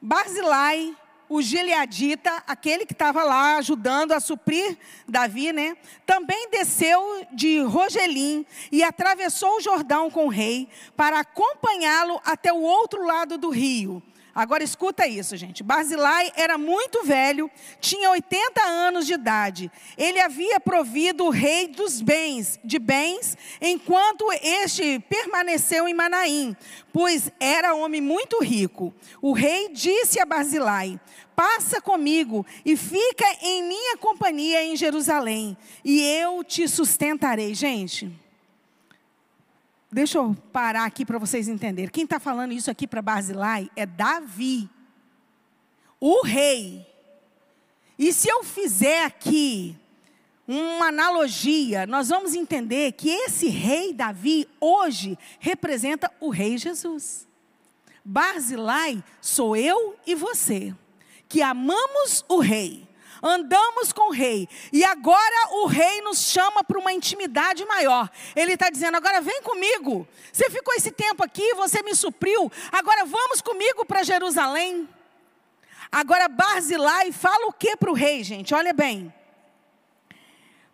Barzilai, 0.00 0.96
o 1.28 1.40
Gileadita, 1.40 2.42
aquele 2.46 2.86
que 2.86 2.92
estava 2.92 3.22
lá 3.22 3.56
ajudando 3.56 4.12
a 4.12 4.20
suprir 4.20 4.76
Davi, 5.08 5.52
né? 5.52 5.76
Também 6.06 6.48
desceu 6.50 7.26
de 7.32 7.60
Rogelim 7.60 8.44
e 8.70 8.82
atravessou 8.82 9.56
o 9.56 9.60
Jordão 9.60 10.10
com 10.10 10.26
o 10.26 10.30
rei 10.30 10.68
para 10.96 11.20
acompanhá-lo 11.20 12.20
até 12.24 12.52
o 12.52 12.60
outro 12.60 13.04
lado 13.04 13.38
do 13.38 13.50
rio 13.50 14.02
Agora 14.34 14.64
escuta 14.64 15.06
isso, 15.06 15.36
gente. 15.36 15.62
Barzilai 15.62 16.32
era 16.34 16.58
muito 16.58 17.04
velho, 17.04 17.48
tinha 17.80 18.10
80 18.10 18.62
anos 18.62 19.06
de 19.06 19.14
idade. 19.14 19.70
Ele 19.96 20.20
havia 20.20 20.58
provido 20.58 21.24
o 21.24 21.30
rei 21.30 21.68
dos 21.68 22.00
bens, 22.00 22.58
de 22.64 22.78
bens, 22.78 23.38
enquanto 23.60 24.26
este 24.42 24.98
permaneceu 25.08 25.86
em 25.86 25.94
Manaim, 25.94 26.56
pois 26.92 27.30
era 27.38 27.74
homem 27.74 28.00
muito 28.00 28.42
rico. 28.42 28.92
O 29.22 29.32
rei 29.32 29.68
disse 29.68 30.20
a 30.20 30.26
Barzilai: 30.26 30.98
Passa 31.36 31.80
comigo 31.80 32.44
e 32.64 32.76
fica 32.76 33.24
em 33.40 33.62
minha 33.62 33.96
companhia 33.98 34.64
em 34.64 34.76
Jerusalém, 34.76 35.56
e 35.84 36.00
eu 36.00 36.42
te 36.42 36.66
sustentarei. 36.66 37.54
Gente, 37.54 38.23
Deixa 39.94 40.18
eu 40.18 40.36
parar 40.52 40.86
aqui 40.86 41.06
para 41.06 41.20
vocês 41.20 41.46
entenderem. 41.46 41.88
Quem 41.88 42.02
está 42.02 42.18
falando 42.18 42.50
isso 42.50 42.68
aqui 42.68 42.84
para 42.84 43.00
Barzilai 43.00 43.70
é 43.76 43.86
Davi, 43.86 44.68
o 46.00 46.24
rei. 46.24 46.84
E 47.96 48.12
se 48.12 48.28
eu 48.28 48.42
fizer 48.42 49.04
aqui 49.04 49.78
uma 50.48 50.88
analogia, 50.88 51.86
nós 51.86 52.08
vamos 52.08 52.34
entender 52.34 52.90
que 52.94 53.08
esse 53.08 53.46
rei 53.46 53.92
Davi 53.92 54.48
hoje 54.60 55.16
representa 55.38 56.10
o 56.18 56.28
rei 56.28 56.58
Jesus. 56.58 57.28
Barzilai 58.04 59.00
sou 59.20 59.56
eu 59.56 59.94
e 60.04 60.16
você, 60.16 60.74
que 61.28 61.40
amamos 61.40 62.24
o 62.28 62.40
rei 62.40 62.83
andamos 63.24 63.90
com 63.90 64.10
o 64.10 64.12
rei, 64.12 64.46
e 64.70 64.84
agora 64.84 65.48
o 65.52 65.66
rei 65.66 66.02
nos 66.02 66.18
chama 66.18 66.62
para 66.62 66.78
uma 66.78 66.92
intimidade 66.92 67.64
maior. 67.64 68.10
Ele 68.36 68.52
está 68.52 68.68
dizendo: 68.68 68.96
agora 68.96 69.22
vem 69.22 69.40
comigo. 69.42 70.06
Você 70.30 70.50
ficou 70.50 70.74
esse 70.74 70.90
tempo 70.90 71.24
aqui, 71.24 71.54
você 71.54 71.82
me 71.82 71.94
supriu, 71.94 72.52
agora 72.70 73.06
vamos 73.06 73.40
comigo 73.40 73.86
para 73.86 74.02
Jerusalém. 74.02 74.86
Agora 75.90 76.28
Barzilai 76.28 77.12
fala 77.12 77.46
o 77.46 77.52
que 77.52 77.76
para 77.76 77.90
o 77.90 77.94
rei, 77.94 78.22
gente? 78.22 78.54
Olha 78.54 78.72
bem. 78.72 79.12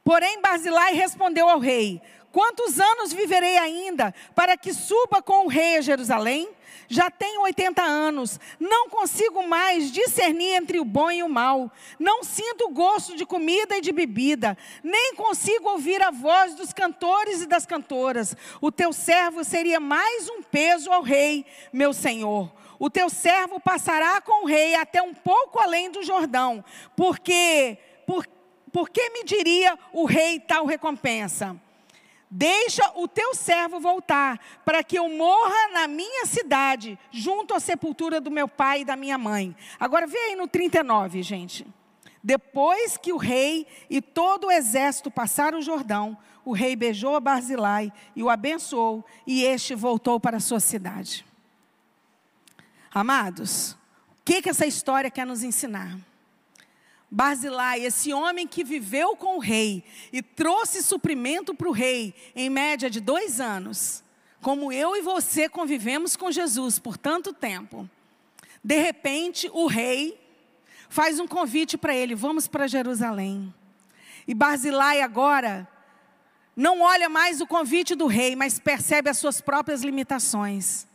Porém, 0.02 0.40
Barzilai 0.40 0.94
respondeu 0.94 1.48
ao 1.48 1.60
rei: 1.60 2.02
Quantos 2.32 2.78
anos 2.78 3.12
viverei 3.12 3.58
ainda 3.58 4.14
para 4.34 4.56
que 4.56 4.72
suba 4.72 5.20
com 5.20 5.46
o 5.46 5.48
rei 5.48 5.78
a 5.78 5.80
Jerusalém? 5.80 6.48
Já 6.88 7.10
tenho 7.10 7.42
80 7.42 7.82
anos, 7.82 8.38
não 8.58 8.88
consigo 8.88 9.46
mais 9.46 9.92
discernir 9.92 10.54
entre 10.54 10.80
o 10.80 10.84
bom 10.84 11.10
e 11.10 11.22
o 11.22 11.28
mal. 11.28 11.70
Não 11.98 12.24
sinto 12.24 12.68
gosto 12.70 13.16
de 13.16 13.24
comida 13.24 13.76
e 13.76 13.80
de 13.80 13.92
bebida, 13.92 14.58
nem 14.82 15.14
consigo 15.14 15.68
ouvir 15.70 16.02
a 16.02 16.10
voz 16.10 16.54
dos 16.54 16.72
cantores 16.72 17.42
e 17.42 17.46
das 17.46 17.64
cantoras. 17.64 18.36
O 18.60 18.72
teu 18.72 18.92
servo 18.92 19.44
seria 19.44 19.78
mais 19.78 20.28
um 20.28 20.42
peso 20.42 20.90
ao 20.90 21.02
rei, 21.02 21.46
meu 21.72 21.92
senhor. 21.92 22.52
O 22.78 22.88
teu 22.90 23.10
servo 23.10 23.60
passará 23.60 24.20
com 24.20 24.44
o 24.44 24.46
rei 24.46 24.74
até 24.74 25.02
um 25.02 25.14
pouco 25.14 25.60
além 25.60 25.90
do 25.90 26.02
Jordão, 26.02 26.64
porque 26.96 27.76
por, 28.06 28.26
por 28.72 28.88
que 28.88 29.10
me 29.10 29.22
diria 29.22 29.78
o 29.92 30.06
rei 30.06 30.40
tal 30.40 30.64
recompensa? 30.64 31.60
Deixa 32.30 32.92
o 32.94 33.08
teu 33.08 33.34
servo 33.34 33.80
voltar, 33.80 34.38
para 34.64 34.84
que 34.84 34.96
eu 34.96 35.08
morra 35.08 35.68
na 35.72 35.88
minha 35.88 36.24
cidade, 36.26 36.96
junto 37.10 37.54
à 37.54 37.58
sepultura 37.58 38.20
do 38.20 38.30
meu 38.30 38.46
pai 38.46 38.82
e 38.82 38.84
da 38.84 38.94
minha 38.94 39.18
mãe. 39.18 39.56
Agora 39.80 40.06
vê 40.06 40.16
aí 40.16 40.36
no 40.36 40.46
39, 40.46 41.24
gente. 41.24 41.66
Depois 42.22 42.96
que 42.96 43.12
o 43.12 43.16
rei 43.16 43.66
e 43.88 44.00
todo 44.00 44.46
o 44.46 44.50
exército 44.50 45.10
passaram 45.10 45.58
o 45.58 45.62
Jordão, 45.62 46.16
o 46.44 46.52
rei 46.52 46.76
beijou 46.76 47.16
a 47.16 47.20
Barzilai 47.20 47.92
e 48.14 48.22
o 48.22 48.30
abençoou, 48.30 49.04
e 49.26 49.42
este 49.42 49.74
voltou 49.74 50.20
para 50.20 50.36
a 50.36 50.40
sua 50.40 50.60
cidade. 50.60 51.26
Amados, 52.92 53.72
o 53.72 54.24
que, 54.24 54.40
que 54.40 54.50
essa 54.50 54.66
história 54.66 55.10
quer 55.10 55.26
nos 55.26 55.42
ensinar? 55.42 55.98
Barzilai, 57.10 57.80
esse 57.80 58.12
homem 58.12 58.46
que 58.46 58.62
viveu 58.62 59.16
com 59.16 59.36
o 59.36 59.40
rei 59.40 59.82
e 60.12 60.22
trouxe 60.22 60.82
suprimento 60.82 61.52
para 61.52 61.68
o 61.68 61.72
rei 61.72 62.14
em 62.36 62.48
média 62.48 62.88
de 62.88 63.00
dois 63.00 63.40
anos, 63.40 64.04
como 64.40 64.72
eu 64.72 64.94
e 64.94 65.02
você 65.02 65.48
convivemos 65.48 66.14
com 66.14 66.30
Jesus 66.30 66.78
por 66.78 66.96
tanto 66.96 67.32
tempo. 67.32 67.90
De 68.62 68.78
repente, 68.78 69.50
o 69.52 69.66
rei 69.66 70.20
faz 70.88 71.18
um 71.18 71.26
convite 71.26 71.76
para 71.76 71.94
ele: 71.94 72.14
vamos 72.14 72.46
para 72.46 72.68
Jerusalém. 72.68 73.52
E 74.28 74.34
Barzilai 74.34 75.00
agora 75.00 75.66
não 76.54 76.82
olha 76.82 77.08
mais 77.08 77.40
o 77.40 77.46
convite 77.46 77.96
do 77.96 78.06
rei, 78.06 78.36
mas 78.36 78.60
percebe 78.60 79.10
as 79.10 79.18
suas 79.18 79.40
próprias 79.40 79.82
limitações. 79.82 80.86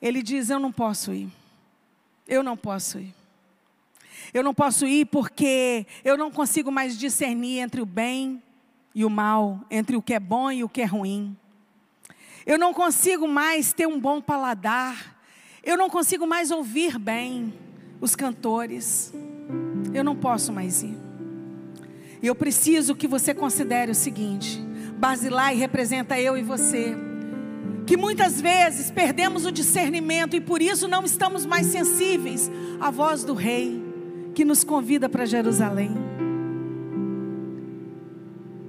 Ele 0.00 0.22
diz: 0.22 0.48
Eu 0.48 0.58
não 0.58 0.72
posso 0.72 1.12
ir. 1.12 1.28
Eu 2.26 2.42
não 2.42 2.56
posso 2.56 2.98
ir. 2.98 3.17
Eu 4.32 4.42
não 4.42 4.52
posso 4.52 4.86
ir 4.86 5.06
porque 5.06 5.86
eu 6.04 6.16
não 6.16 6.30
consigo 6.30 6.70
mais 6.70 6.98
discernir 6.98 7.60
entre 7.60 7.80
o 7.80 7.86
bem 7.86 8.42
e 8.94 9.04
o 9.04 9.10
mal, 9.10 9.60
entre 9.70 9.96
o 9.96 10.02
que 10.02 10.14
é 10.14 10.20
bom 10.20 10.50
e 10.50 10.64
o 10.64 10.68
que 10.68 10.82
é 10.82 10.84
ruim. 10.84 11.36
Eu 12.46 12.58
não 12.58 12.74
consigo 12.74 13.26
mais 13.28 13.72
ter 13.72 13.86
um 13.86 13.98
bom 13.98 14.20
paladar. 14.20 15.16
Eu 15.62 15.76
não 15.76 15.90
consigo 15.90 16.26
mais 16.26 16.50
ouvir 16.50 16.98
bem 16.98 17.52
os 18.00 18.14
cantores. 18.16 19.12
Eu 19.92 20.04
não 20.04 20.16
posso 20.16 20.52
mais 20.52 20.82
ir. 20.82 20.96
E 22.22 22.26
eu 22.26 22.34
preciso 22.34 22.94
que 22.94 23.06
você 23.06 23.32
considere 23.32 23.90
o 23.90 23.94
seguinte: 23.94 24.60
Basilai 24.98 25.54
representa 25.54 26.18
eu 26.20 26.36
e 26.36 26.42
você. 26.42 26.96
Que 27.86 27.96
muitas 27.96 28.40
vezes 28.40 28.90
perdemos 28.90 29.46
o 29.46 29.52
discernimento 29.52 30.36
e 30.36 30.40
por 30.40 30.60
isso 30.60 30.86
não 30.86 31.04
estamos 31.04 31.46
mais 31.46 31.68
sensíveis 31.68 32.50
à 32.80 32.90
voz 32.90 33.24
do 33.24 33.32
Rei 33.32 33.87
que 34.38 34.44
nos 34.44 34.62
convida 34.62 35.08
para 35.08 35.26
Jerusalém. 35.26 35.90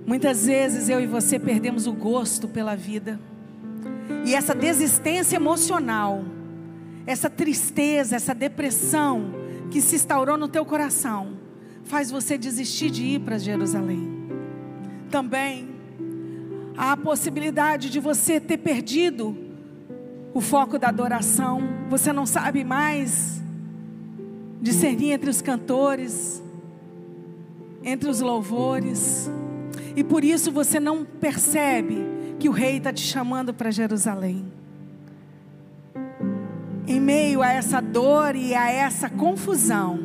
Muitas 0.03 0.47
vezes 0.47 0.89
eu 0.89 0.99
e 0.99 1.05
você 1.05 1.37
perdemos 1.37 1.85
o 1.85 1.93
gosto 1.93 2.47
pela 2.47 2.75
vida. 2.75 3.19
E 4.25 4.33
essa 4.33 4.55
desistência 4.55 5.35
emocional, 5.35 6.25
essa 7.05 7.29
tristeza, 7.29 8.15
essa 8.15 8.33
depressão 8.33 9.31
que 9.69 9.79
se 9.79 9.97
instaurou 9.97 10.39
no 10.39 10.47
teu 10.47 10.65
coração, 10.65 11.37
faz 11.83 12.09
você 12.09 12.35
desistir 12.35 12.89
de 12.89 13.03
ir 13.03 13.19
para 13.19 13.37
Jerusalém. 13.37 14.09
Também 15.11 15.69
há 16.75 16.93
a 16.93 16.97
possibilidade 16.97 17.91
de 17.91 17.99
você 17.99 18.39
ter 18.39 18.57
perdido 18.57 19.37
o 20.33 20.41
foco 20.41 20.79
da 20.79 20.87
adoração, 20.87 21.61
você 21.91 22.11
não 22.11 22.25
sabe 22.25 22.63
mais 22.63 23.38
discernir 24.61 25.13
entre 25.13 25.29
os 25.29 25.41
cantores, 25.41 26.43
entre 27.83 28.09
os 28.09 28.19
louvores, 28.19 29.29
e 29.95 30.03
por 30.03 30.23
isso 30.23 30.51
você 30.51 30.79
não 30.79 31.05
percebe 31.05 32.05
que 32.37 32.49
o 32.49 32.51
rei 32.51 32.77
está 32.77 32.91
te 32.91 33.01
chamando 33.01 33.53
para 33.53 33.71
Jerusalém. 33.71 34.45
Em 36.87 36.99
meio 36.99 37.41
a 37.41 37.51
essa 37.51 37.81
dor 37.81 38.35
e 38.35 38.55
a 38.55 38.69
essa 38.69 39.09
confusão, 39.09 39.99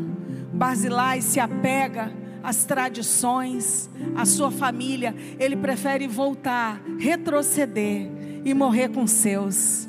Basilai 0.53 1.21
se 1.21 1.41
apega 1.41 2.13
às 2.43 2.65
tradições, 2.65 3.89
à 4.15 4.27
sua 4.27 4.51
família, 4.51 5.15
ele 5.39 5.57
prefere 5.57 6.07
voltar, 6.07 6.81
retroceder 6.99 8.11
e 8.45 8.53
morrer 8.53 8.89
com 8.91 9.07
seus. 9.07 9.89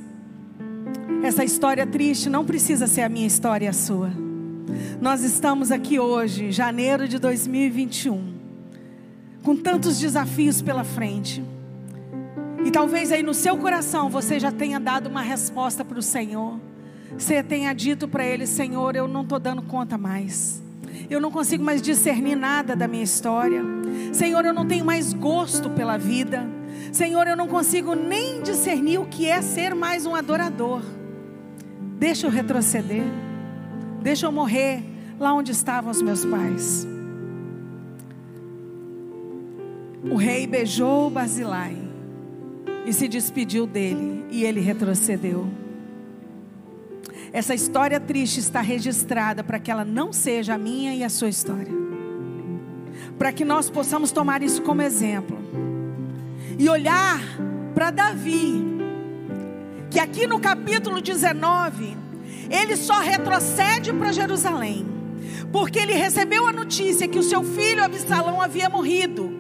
Essa 1.22 1.44
história 1.44 1.86
triste 1.86 2.30
não 2.30 2.46
precisa 2.46 2.88
ser 2.88 3.02
a 3.02 3.10
minha 3.10 3.28
história 3.28 3.66
e 3.66 3.68
a 3.68 3.74
sua. 3.74 4.25
Nós 5.02 5.24
estamos 5.24 5.72
aqui 5.72 6.00
hoje, 6.00 6.52
janeiro 6.52 7.08
de 7.08 7.20
2021, 7.20 8.34
com 9.44 9.56
tantos 9.56 10.00
desafios 10.00 10.62
pela 10.62 10.84
frente. 10.84 11.44
E 12.64 12.72
talvez 12.72 13.12
aí 13.12 13.22
no 13.22 13.34
seu 13.34 13.58
coração 13.58 14.10
você 14.10 14.40
já 14.40 14.52
tenha 14.52 14.80
dado 14.80 15.08
uma 15.08 15.22
resposta 15.22 15.86
para 15.86 16.00
o 16.00 16.02
Senhor. 16.02 16.60
Você 17.18 17.44
tenha 17.44 17.74
dito 17.74 18.08
para 18.08 18.26
Ele: 18.26 18.48
Senhor, 18.48 18.96
eu 18.96 19.08
não 19.08 19.22
estou 19.22 19.40
dando 19.40 19.62
conta 19.62 19.98
mais. 19.98 20.64
Eu 21.10 21.22
não 21.22 21.30
consigo 21.30 21.64
mais 21.64 21.82
discernir 21.82 22.36
nada 22.36 22.76
da 22.76 22.88
minha 22.88 23.04
história. 23.04 23.64
Senhor, 24.12 24.46
eu 24.46 24.54
não 24.54 24.66
tenho 24.66 24.86
mais 24.86 25.14
gosto 25.14 25.70
pela 25.70 25.98
vida. 25.98 26.44
Senhor, 26.92 27.28
eu 27.28 27.36
não 27.36 27.48
consigo 27.48 27.94
nem 27.94 28.42
discernir 28.42 28.98
o 28.98 29.06
que 29.06 29.28
é 29.28 29.42
ser 29.42 29.76
mais 29.76 30.06
um 30.06 30.16
adorador. 30.16 30.82
Deixa 32.00 32.26
eu 32.26 32.32
retroceder. 32.32 33.04
Deixa 34.06 34.28
eu 34.28 34.32
morrer 34.32 34.84
lá 35.20 35.34
onde 35.34 35.52
estavam 35.52 35.90
os 35.90 36.00
meus 36.00 36.24
pais. 36.24 36.88
O 40.04 40.16
rei 40.16 40.46
beijou 40.46 41.10
Basilai 41.10 41.76
e 42.86 42.94
se 42.94 43.08
despediu 43.08 43.66
dele, 43.66 44.24
e 44.30 44.44
ele 44.44 44.60
retrocedeu. 44.60 45.48
Essa 47.34 47.56
história 47.56 48.00
triste 48.00 48.40
está 48.40 48.62
registrada 48.62 49.44
para 49.44 49.58
que 49.58 49.72
ela 49.72 49.84
não 49.84 50.14
seja 50.14 50.54
a 50.54 50.58
minha 50.60 50.94
e 50.94 51.04
a 51.04 51.10
sua 51.10 51.30
história. 51.30 51.74
Para 53.18 53.34
que 53.34 53.44
nós 53.44 53.72
possamos 53.72 54.12
tomar 54.12 54.44
isso 54.44 54.62
como 54.62 54.84
exemplo. 54.84 55.40
E 56.60 56.70
olhar 56.70 57.20
para 57.74 57.90
Davi, 57.90 58.64
que 59.90 60.00
aqui 60.00 60.28
no 60.28 60.40
capítulo 60.40 61.02
19, 61.02 62.06
ele 62.50 62.76
só 62.76 63.00
retrocede 63.00 63.92
para 63.94 64.12
Jerusalém, 64.12 64.86
porque 65.52 65.80
ele 65.80 65.94
recebeu 65.94 66.48
a 66.48 66.54
notícia 66.54 67.08
que 67.08 67.20
o 67.20 67.24
seu 67.24 67.44
filho 67.44 67.84
Absalão 67.84 68.42
havia 68.42 68.70
morrido, 68.70 69.32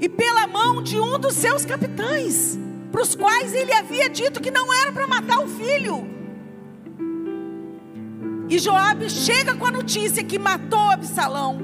e 0.00 0.08
pela 0.08 0.46
mão 0.46 0.82
de 0.82 0.98
um 0.98 1.18
dos 1.18 1.34
seus 1.34 1.64
capitães, 1.64 2.58
para 2.90 3.02
os 3.02 3.14
quais 3.14 3.54
ele 3.54 3.72
havia 3.72 4.08
dito 4.08 4.40
que 4.40 4.50
não 4.50 4.72
era 4.72 4.92
para 4.92 5.06
matar 5.06 5.40
o 5.40 5.48
filho. 5.48 6.06
E 8.48 8.58
Joabe 8.58 9.10
chega 9.10 9.54
com 9.54 9.66
a 9.66 9.70
notícia 9.70 10.24
que 10.24 10.38
matou 10.38 10.90
Absalão. 10.90 11.58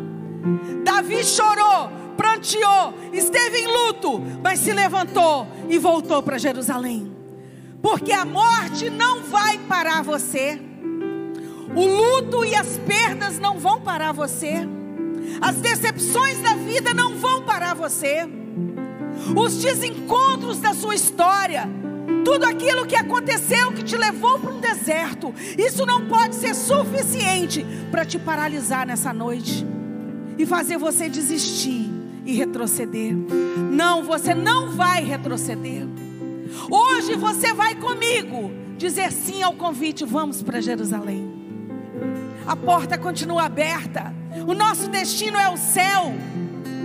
Davi 0.85 1.25
chorou, 1.25 1.91
pranteou, 2.15 2.93
esteve 3.11 3.59
em 3.59 3.67
luto, 3.67 4.21
mas 4.43 4.61
se 4.61 4.71
levantou 4.71 5.47
e 5.69 5.79
voltou 5.79 6.23
para 6.23 6.37
Jerusalém 6.37 7.15
porque 7.85 8.13
a 8.13 8.25
morte 8.25 8.89
não 8.89 9.25
vai 9.25 9.59
parar 9.59 10.03
você, 10.03 10.59
o 11.77 11.85
luto 11.85 12.43
e 12.43 12.55
as 12.55 12.79
perdas 12.79 13.39
não 13.39 13.59
vão 13.59 13.79
parar 13.79 14.11
você, 14.11 14.67
as 15.39 15.57
decepções 15.57 16.39
da 16.41 16.55
vida 16.55 16.95
não 16.95 17.15
vão 17.19 17.43
parar 17.43 17.75
você, 17.75 18.27
os 19.37 19.59
desencontros 19.59 20.61
da 20.61 20.73
sua 20.73 20.95
história, 20.95 21.69
tudo 22.25 22.47
aquilo 22.47 22.87
que 22.87 22.97
aconteceu 22.97 23.71
que 23.73 23.83
te 23.83 23.99
levou 23.99 24.39
para 24.39 24.55
um 24.55 24.61
deserto, 24.61 25.35
isso 25.59 25.85
não 25.85 26.09
pode 26.09 26.37
ser 26.37 26.55
suficiente 26.55 27.67
para 27.91 28.07
te 28.07 28.19
paralisar 28.19 28.87
nessa 28.87 29.13
noite 29.13 29.67
e 30.39 30.47
fazer 30.47 30.79
você 30.79 31.07
desistir 31.11 31.91
e 32.25 32.35
retroceder. 32.35 33.15
Não, 33.71 34.03
você 34.03 34.35
não 34.35 34.71
vai 34.71 35.05
retroceder. 35.05 35.87
Hoje 36.71 37.15
você 37.15 37.53
vai 37.53 37.75
comigo 37.75 38.51
dizer 38.77 39.13
sim 39.13 39.43
ao 39.43 39.55
convite, 39.55 40.05
vamos 40.05 40.43
para 40.43 40.61
Jerusalém. 40.61 41.33
A 42.47 42.55
porta 42.55 42.99
continua 42.99 43.45
aberta. 43.45 44.15
O 44.47 44.55
nosso 44.55 44.89
destino 44.89 45.39
é 45.39 45.49
o 45.49 45.57
céu. 45.57 46.13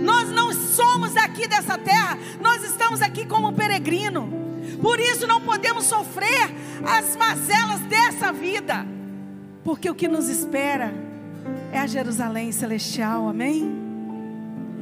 Nós 0.00 0.30
não 0.30 0.52
somos 0.52 1.16
aqui 1.16 1.46
dessa 1.46 1.76
terra, 1.76 2.18
nós 2.40 2.64
estamos 2.64 3.02
aqui 3.02 3.26
como 3.26 3.52
peregrino. 3.52 4.32
Por 4.80 4.98
isso 4.98 5.26
não 5.26 5.40
podemos 5.40 5.84
sofrer 5.84 6.50
as 6.84 7.16
mazelas 7.16 7.80
dessa 7.80 8.32
vida, 8.32 8.86
porque 9.62 9.90
o 9.90 9.94
que 9.94 10.08
nos 10.08 10.28
espera 10.28 10.94
é 11.70 11.78
a 11.78 11.86
Jerusalém 11.86 12.50
celestial, 12.50 13.28
amém? 13.28 13.70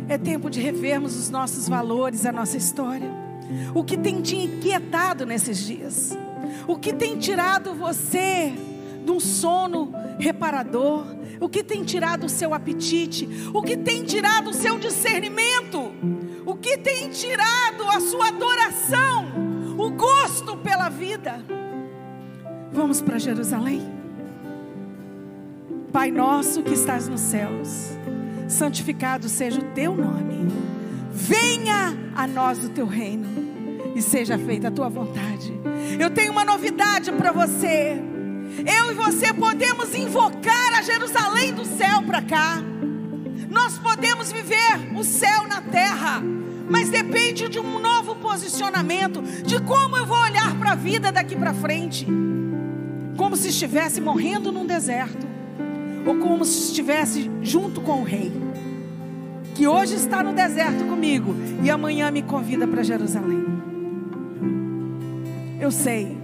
É 0.09 0.16
tempo 0.16 0.49
de 0.49 0.61
revermos 0.61 1.16
os 1.16 1.31
nossos 1.31 1.68
valores, 1.68 2.24
a 2.24 2.33
nossa 2.33 2.57
história. 2.57 3.28
O 3.74 3.84
que 3.84 3.96
tem 3.96 4.20
te 4.20 4.36
inquietado 4.36 5.24
nesses 5.26 5.59
dias? 5.59 6.16
O 6.66 6.76
que 6.76 6.92
tem 6.92 7.18
tirado 7.18 7.74
você 7.74 8.53
de 9.05 9.11
um 9.11 9.20
sono 9.20 9.92
reparador? 10.18 11.05
O 11.40 11.49
que 11.49 11.62
tem 11.62 11.84
tirado 11.84 12.26
o 12.26 12.28
seu 12.28 12.53
apetite? 12.53 13.28
O 13.55 13.62
que 13.62 13.76
tem 13.76 14.05
tirado 14.05 14.51
o 14.51 14.55
seu 14.55 14.78
discernimento? 14.78 15.92
o 16.49 16.55
que 16.55 16.78
tem 16.78 17.11
tirado 17.11 17.82
a 17.90 18.01
sua 18.01 18.28
adoração, 18.28 19.26
o 19.76 19.90
gosto 19.90 20.57
pela 20.57 20.88
vida. 20.88 21.44
Vamos 22.72 23.03
para 23.03 23.18
Jerusalém. 23.18 23.82
Pai 25.92 26.11
nosso 26.11 26.62
que 26.62 26.72
estás 26.72 27.07
nos 27.07 27.20
céus, 27.20 27.90
santificado 28.49 29.28
seja 29.28 29.61
o 29.61 29.64
teu 29.74 29.94
nome. 29.94 30.49
Venha 31.21 31.97
a 32.14 32.29
nós 32.29 32.64
o 32.64 32.69
teu 32.69 32.87
reino 32.87 33.27
e 33.97 34.01
seja 34.01 34.39
feita 34.39 34.69
a 34.69 34.71
tua 34.71 34.89
vontade. 34.89 35.53
Eu 35.99 36.11
tenho 36.11 36.31
uma 36.31 36.45
novidade 36.45 37.11
para 37.11 37.33
você. 37.33 38.01
Eu 38.64 38.93
e 38.93 38.95
você 38.95 39.35
podemos 39.35 39.93
invocar 39.97 40.75
a 40.79 40.83
Jerusalém 40.83 41.53
do 41.53 41.64
céu 41.64 42.03
para 42.07 42.23
cá. 42.23 42.62
Nós 43.51 43.77
podemos 43.79 44.31
viver 44.31 44.95
o 44.97 45.03
céu 45.03 45.49
na 45.49 45.61
terra, 45.61 46.23
mas 46.71 46.89
depende 46.89 47.49
de 47.49 47.59
um 47.59 47.81
novo 47.81 48.14
posicionamento, 48.14 49.21
de 49.45 49.61
como 49.62 49.97
eu 49.97 50.07
vou 50.07 50.19
olhar 50.19 50.57
para 50.57 50.73
a 50.73 50.77
vida 50.77 51.11
daqui 51.11 51.35
para 51.35 51.53
frente. 51.53 52.07
Como 53.16 53.37
se 53.37 53.49
estivesse 53.49 54.01
morrendo 54.01 54.53
num 54.53 54.64
deserto, 54.64 55.27
ou 56.07 56.16
como 56.19 56.45
se 56.45 56.69
estivesse 56.69 57.29
junto 57.43 57.81
com 57.81 58.03
o 58.03 58.05
rei, 58.05 58.33
que 59.59 59.66
hoje 59.66 59.96
está 59.96 60.22
no 60.22 60.32
deserto 60.32 60.84
comigo 60.84 61.34
e 61.64 61.68
amanhã 61.68 62.12
me 62.12 62.22
convida 62.22 62.64
para 62.64 62.80
Jerusalém. 62.84 63.44
Eu 65.61 65.72
sei 65.72 66.16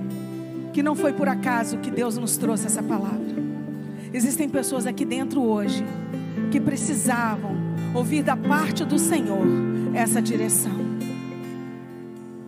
que 0.73 0.85
não 0.85 0.95
foi 0.95 1.13
por 1.13 1.29
acaso 1.29 1.79
que 1.79 1.91
Deus 1.91 2.17
nos 2.17 2.37
trouxe 2.37 2.67
essa 2.67 2.81
palavra. 2.81 3.35
Existem 4.13 4.49
pessoas 4.49 4.87
aqui 4.87 5.05
dentro 5.05 5.43
hoje 5.43 5.85
que 6.53 6.61
precisavam 6.61 7.57
ouvir 7.93 8.23
da 8.23 8.37
parte 8.37 8.85
do 8.85 9.01
Senhor 9.01 9.45
essa 9.95 10.23
direção. 10.23 10.85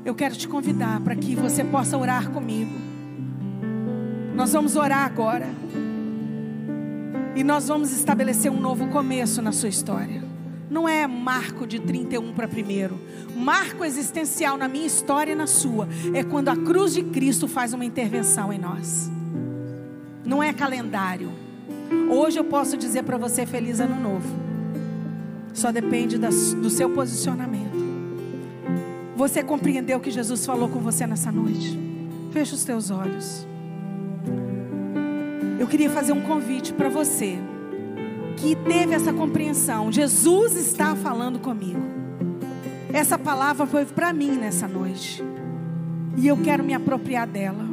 Eu 0.04 0.14
quero 0.14 0.36
te 0.36 0.46
convidar 0.46 1.00
para 1.00 1.16
que 1.16 1.34
você 1.34 1.64
possa 1.64 1.98
orar 1.98 2.30
comigo. 2.30 2.70
Nós 4.36 4.52
vamos 4.52 4.76
orar 4.76 5.04
agora. 5.04 5.48
E 7.34 7.42
nós 7.42 7.66
vamos 7.66 7.90
estabelecer 7.90 8.52
um 8.52 8.60
novo 8.60 8.86
começo 8.86 9.42
na 9.42 9.50
sua 9.50 9.68
história. 9.68 10.25
Não 10.68 10.88
é 10.88 11.06
marco 11.06 11.66
de 11.66 11.78
31 11.78 12.32
para 12.32 12.48
primeiro. 12.48 12.98
Marco 13.36 13.84
existencial 13.84 14.56
na 14.56 14.66
minha 14.68 14.86
história 14.86 15.32
e 15.32 15.34
na 15.34 15.46
sua 15.46 15.88
é 16.12 16.24
quando 16.24 16.48
a 16.48 16.56
cruz 16.56 16.94
de 16.94 17.02
Cristo 17.02 17.46
faz 17.46 17.72
uma 17.72 17.84
intervenção 17.84 18.52
em 18.52 18.58
nós. 18.58 19.10
Não 20.24 20.42
é 20.42 20.52
calendário. 20.52 21.30
Hoje 22.10 22.38
eu 22.38 22.44
posso 22.44 22.76
dizer 22.76 23.04
para 23.04 23.16
você 23.16 23.46
feliz 23.46 23.78
ano 23.78 24.00
novo. 24.00 24.28
Só 25.54 25.70
depende 25.70 26.18
das, 26.18 26.52
do 26.52 26.68
seu 26.68 26.90
posicionamento. 26.90 27.76
Você 29.14 29.42
compreendeu 29.42 29.98
o 29.98 30.00
que 30.00 30.10
Jesus 30.10 30.44
falou 30.44 30.68
com 30.68 30.80
você 30.80 31.06
nessa 31.06 31.30
noite? 31.30 31.78
Feche 32.32 32.54
os 32.54 32.64
teus 32.64 32.90
olhos. 32.90 33.46
Eu 35.58 35.66
queria 35.66 35.88
fazer 35.88 36.12
um 36.12 36.20
convite 36.20 36.72
para 36.72 36.88
você 36.88 37.38
que 38.36 38.54
teve 38.54 38.94
essa 38.94 39.12
compreensão. 39.12 39.90
Jesus 39.90 40.54
está 40.56 40.94
falando 40.94 41.38
comigo. 41.38 41.80
Essa 42.92 43.18
palavra 43.18 43.66
foi 43.66 43.84
para 43.84 44.12
mim 44.12 44.32
nessa 44.32 44.68
noite. 44.68 45.22
E 46.16 46.26
eu 46.26 46.36
quero 46.36 46.64
me 46.64 46.72
apropriar 46.72 47.26
dela. 47.26 47.64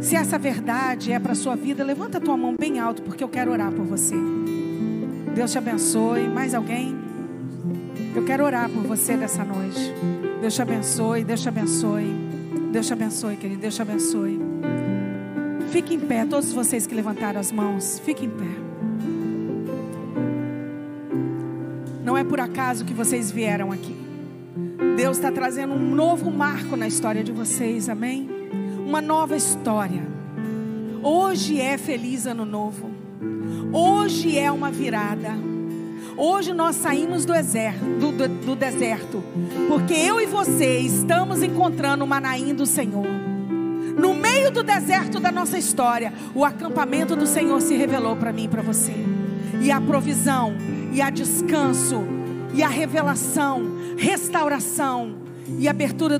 Se 0.00 0.16
essa 0.16 0.38
verdade 0.38 1.12
é 1.12 1.18
para 1.18 1.32
a 1.32 1.34
sua 1.34 1.54
vida, 1.56 1.84
levanta 1.84 2.18
a 2.18 2.20
tua 2.20 2.36
mão 2.36 2.56
bem 2.58 2.78
alto, 2.78 3.02
porque 3.02 3.22
eu 3.22 3.28
quero 3.28 3.52
orar 3.52 3.70
por 3.70 3.84
você. 3.84 4.14
Deus 5.34 5.52
te 5.52 5.58
abençoe. 5.58 6.28
Mais 6.28 6.54
alguém? 6.54 6.96
Eu 8.14 8.24
quero 8.24 8.44
orar 8.44 8.68
por 8.70 8.82
você 8.82 9.16
nessa 9.16 9.44
noite. 9.44 9.94
Deus 10.40 10.54
te 10.54 10.62
abençoe, 10.62 11.24
Deus 11.24 11.42
te 11.42 11.48
abençoe. 11.48 12.30
Deus 12.72 12.86
te 12.86 12.92
abençoe, 12.92 13.36
querido. 13.36 13.60
Deus 13.60 13.74
te 13.74 13.82
abençoe. 13.82 14.40
Fique 15.70 15.94
em 15.94 16.00
pé, 16.00 16.24
todos 16.24 16.52
vocês 16.52 16.86
que 16.86 16.94
levantaram 16.94 17.38
as 17.38 17.52
mãos, 17.52 18.00
fique 18.04 18.24
em 18.24 18.30
pé. 18.30 18.69
Não 22.10 22.18
é 22.18 22.24
por 22.24 22.40
acaso 22.40 22.84
que 22.84 22.92
vocês 22.92 23.30
vieram 23.30 23.70
aqui. 23.70 23.94
Deus 24.96 25.16
está 25.16 25.30
trazendo 25.30 25.74
um 25.74 25.94
novo 25.94 26.28
marco 26.28 26.76
na 26.76 26.88
história 26.88 27.22
de 27.22 27.30
vocês, 27.30 27.88
amém? 27.88 28.28
Uma 28.84 29.00
nova 29.00 29.36
história. 29.36 30.02
Hoje 31.04 31.60
é 31.60 31.78
feliz 31.78 32.26
ano 32.26 32.44
novo. 32.44 32.90
Hoje 33.72 34.36
é 34.36 34.50
uma 34.50 34.72
virada. 34.72 35.38
Hoje 36.16 36.52
nós 36.52 36.74
saímos 36.74 37.24
do, 37.24 37.32
exército, 37.32 37.84
do, 38.00 38.10
do, 38.10 38.28
do 38.28 38.56
deserto, 38.56 39.22
porque 39.68 39.94
eu 39.94 40.20
e 40.20 40.26
você 40.26 40.80
estamos 40.80 41.44
encontrando 41.44 42.04
o 42.04 42.08
Manaim 42.08 42.52
do 42.56 42.66
Senhor. 42.66 43.06
No 43.96 44.14
meio 44.14 44.50
do 44.50 44.64
deserto 44.64 45.20
da 45.20 45.30
nossa 45.30 45.56
história, 45.56 46.12
o 46.34 46.44
acampamento 46.44 47.14
do 47.14 47.24
Senhor 47.24 47.60
se 47.60 47.76
revelou 47.76 48.16
para 48.16 48.32
mim 48.32 48.46
e 48.46 48.48
para 48.48 48.62
você. 48.62 48.94
E 49.62 49.70
a 49.70 49.80
provisão, 49.80 50.56
e 50.92 51.00
a 51.00 51.10
descanso, 51.10 52.02
e 52.54 52.62
a 52.62 52.68
revelação, 52.68 53.62
restauração 53.96 55.16
e 55.58 55.68
abertura 55.68 56.18